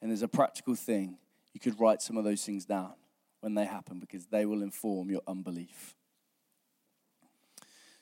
And 0.00 0.10
there's 0.10 0.22
a 0.22 0.28
practical 0.28 0.74
thing. 0.74 1.18
You 1.52 1.60
could 1.60 1.78
write 1.78 2.02
some 2.02 2.16
of 2.16 2.24
those 2.24 2.44
things 2.44 2.64
down 2.64 2.94
when 3.42 3.54
they 3.54 3.66
happen 3.66 3.98
because 3.98 4.26
they 4.26 4.46
will 4.46 4.62
inform 4.62 5.10
your 5.10 5.20
unbelief. 5.26 5.94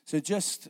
So, 0.04 0.20
just 0.20 0.68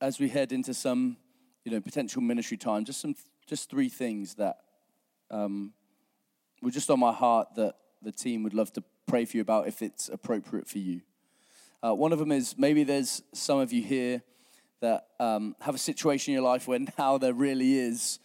as 0.00 0.20
we 0.20 0.28
head 0.28 0.52
into 0.52 0.72
some, 0.72 1.16
you 1.64 1.72
know, 1.72 1.80
potential 1.80 2.22
ministry 2.22 2.56
time, 2.56 2.84
just 2.84 3.00
some, 3.00 3.16
just 3.46 3.68
three 3.68 3.88
things 3.88 4.34
that 4.36 4.58
um, 5.30 5.72
were 6.62 6.70
just 6.70 6.88
on 6.88 7.00
my 7.00 7.12
heart 7.12 7.48
that 7.56 7.74
the 8.00 8.12
team 8.12 8.44
would 8.44 8.54
love 8.54 8.72
to 8.74 8.84
pray 9.06 9.24
for 9.24 9.38
you 9.38 9.40
about 9.40 9.66
if 9.66 9.82
it's 9.82 10.08
appropriate 10.08 10.68
for 10.68 10.78
you. 10.78 11.00
Uh, 11.84 11.94
one 11.94 12.12
of 12.12 12.20
them 12.20 12.30
is 12.30 12.54
maybe 12.56 12.84
there's 12.84 13.22
some 13.32 13.58
of 13.58 13.72
you 13.72 13.82
here 13.82 14.22
that 14.80 15.08
um, 15.18 15.56
have 15.60 15.74
a 15.74 15.78
situation 15.78 16.32
in 16.32 16.34
your 16.34 16.44
life 16.44 16.68
where 16.68 16.78
now 16.98 17.18
there 17.18 17.34
really 17.34 17.76
is 17.76 18.20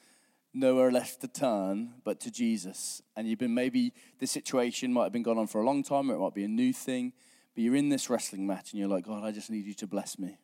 nowhere 0.53 0.91
left 0.91 1.21
to 1.21 1.27
turn 1.27 1.93
but 2.03 2.19
to 2.21 2.31
Jesus. 2.31 3.01
And 3.15 3.27
you've 3.27 3.39
been 3.39 3.53
maybe 3.53 3.93
this 4.19 4.31
situation 4.31 4.91
might 4.91 5.03
have 5.03 5.13
been 5.13 5.23
going 5.23 5.37
on 5.37 5.47
for 5.47 5.61
a 5.61 5.65
long 5.65 5.83
time, 5.83 6.11
or 6.11 6.15
it 6.15 6.19
might 6.19 6.33
be 6.33 6.43
a 6.43 6.49
new 6.49 6.73
thing, 6.73 7.13
but 7.53 7.63
you're 7.63 7.75
in 7.75 7.89
this 7.89 8.09
wrestling 8.09 8.45
match 8.45 8.71
and 8.71 8.79
you're 8.79 8.89
like, 8.89 9.05
God, 9.05 9.23
I 9.23 9.31
just 9.31 9.49
need 9.49 9.65
you 9.65 9.73
to 9.75 9.87
bless 9.87 10.19
me. 10.19 10.37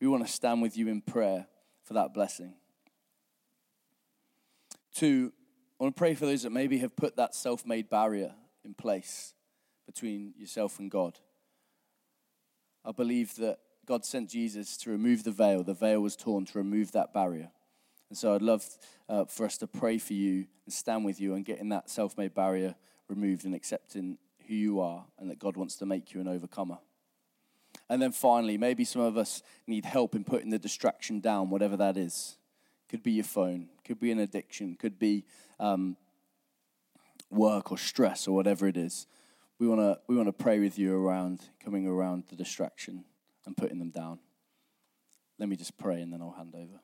We 0.00 0.08
want 0.08 0.26
to 0.26 0.32
stand 0.32 0.62
with 0.62 0.76
you 0.76 0.88
in 0.88 1.00
prayer 1.00 1.46
for 1.84 1.94
that 1.94 2.12
blessing. 2.12 2.54
Two, 4.94 5.32
I 5.78 5.84
want 5.84 5.94
to 5.94 5.98
pray 5.98 6.14
for 6.14 6.26
those 6.26 6.42
that 6.42 6.50
maybe 6.50 6.78
have 6.78 6.96
put 6.96 7.16
that 7.16 7.34
self 7.34 7.66
made 7.66 7.88
barrier 7.88 8.32
in 8.64 8.74
place 8.74 9.34
between 9.86 10.34
yourself 10.36 10.78
and 10.78 10.90
God. 10.90 11.18
I 12.84 12.92
believe 12.92 13.36
that 13.36 13.58
God 13.86 14.04
sent 14.04 14.30
Jesus 14.30 14.76
to 14.78 14.90
remove 14.90 15.24
the 15.24 15.30
veil. 15.30 15.62
The 15.62 15.74
veil 15.74 16.00
was 16.00 16.16
torn 16.16 16.44
to 16.46 16.58
remove 16.58 16.92
that 16.92 17.12
barrier. 17.12 17.50
And 18.08 18.16
so 18.16 18.34
I'd 18.34 18.42
love 18.42 18.64
uh, 19.08 19.24
for 19.24 19.44
us 19.46 19.58
to 19.58 19.66
pray 19.66 19.98
for 19.98 20.12
you 20.12 20.46
and 20.64 20.72
stand 20.72 21.04
with 21.04 21.20
you 21.20 21.34
and 21.34 21.44
getting 21.44 21.68
that 21.70 21.90
self 21.90 22.16
made 22.16 22.34
barrier 22.34 22.74
removed 23.08 23.44
and 23.44 23.54
accepting 23.54 24.18
who 24.46 24.54
you 24.54 24.80
are 24.80 25.04
and 25.18 25.30
that 25.30 25.38
God 25.38 25.56
wants 25.56 25.76
to 25.76 25.86
make 25.86 26.12
you 26.12 26.20
an 26.20 26.28
overcomer. 26.28 26.78
And 27.88 28.00
then 28.00 28.12
finally, 28.12 28.58
maybe 28.58 28.84
some 28.84 29.02
of 29.02 29.16
us 29.16 29.42
need 29.66 29.84
help 29.84 30.14
in 30.14 30.24
putting 30.24 30.50
the 30.50 30.58
distraction 30.58 31.20
down, 31.20 31.50
whatever 31.50 31.76
that 31.76 31.96
is. 31.96 32.36
Could 32.88 33.02
be 33.02 33.12
your 33.12 33.24
phone, 33.24 33.68
could 33.84 33.98
be 33.98 34.12
an 34.12 34.20
addiction, 34.20 34.76
could 34.76 34.98
be 34.98 35.24
um, 35.58 35.96
work 37.30 37.72
or 37.72 37.78
stress 37.78 38.28
or 38.28 38.34
whatever 38.34 38.66
it 38.66 38.76
is. 38.76 39.06
We 39.58 39.66
want 39.66 39.80
to 39.80 39.98
we 40.06 40.16
want 40.16 40.28
to 40.28 40.32
pray 40.32 40.60
with 40.60 40.78
you 40.78 40.94
around 40.94 41.40
coming 41.64 41.86
around 41.86 42.24
the 42.28 42.36
distraction 42.36 43.04
and 43.44 43.56
putting 43.56 43.78
them 43.78 43.90
down. 43.90 44.20
Let 45.38 45.48
me 45.48 45.56
just 45.56 45.76
pray 45.76 46.00
and 46.00 46.12
then 46.12 46.20
I'll 46.22 46.32
hand 46.32 46.54
over. 46.54 46.80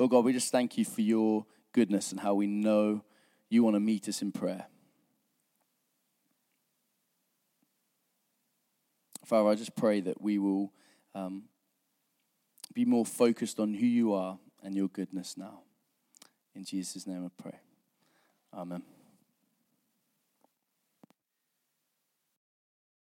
Lord 0.00 0.12
God, 0.12 0.24
we 0.24 0.32
just 0.32 0.50
thank 0.50 0.78
you 0.78 0.84
for 0.86 1.02
your 1.02 1.44
goodness 1.74 2.10
and 2.10 2.18
how 2.18 2.32
we 2.32 2.46
know 2.46 3.04
you 3.50 3.62
want 3.62 3.76
to 3.76 3.80
meet 3.80 4.08
us 4.08 4.22
in 4.22 4.32
prayer. 4.32 4.64
Father, 9.26 9.50
I 9.50 9.54
just 9.56 9.76
pray 9.76 10.00
that 10.00 10.22
we 10.22 10.38
will 10.38 10.72
um, 11.14 11.42
be 12.72 12.86
more 12.86 13.04
focused 13.04 13.60
on 13.60 13.74
who 13.74 13.84
you 13.84 14.14
are 14.14 14.38
and 14.62 14.74
your 14.74 14.88
goodness 14.88 15.36
now. 15.36 15.60
In 16.54 16.64
Jesus' 16.64 17.06
name 17.06 17.26
I 17.26 17.42
pray. 17.42 17.58
Amen. 18.54 18.82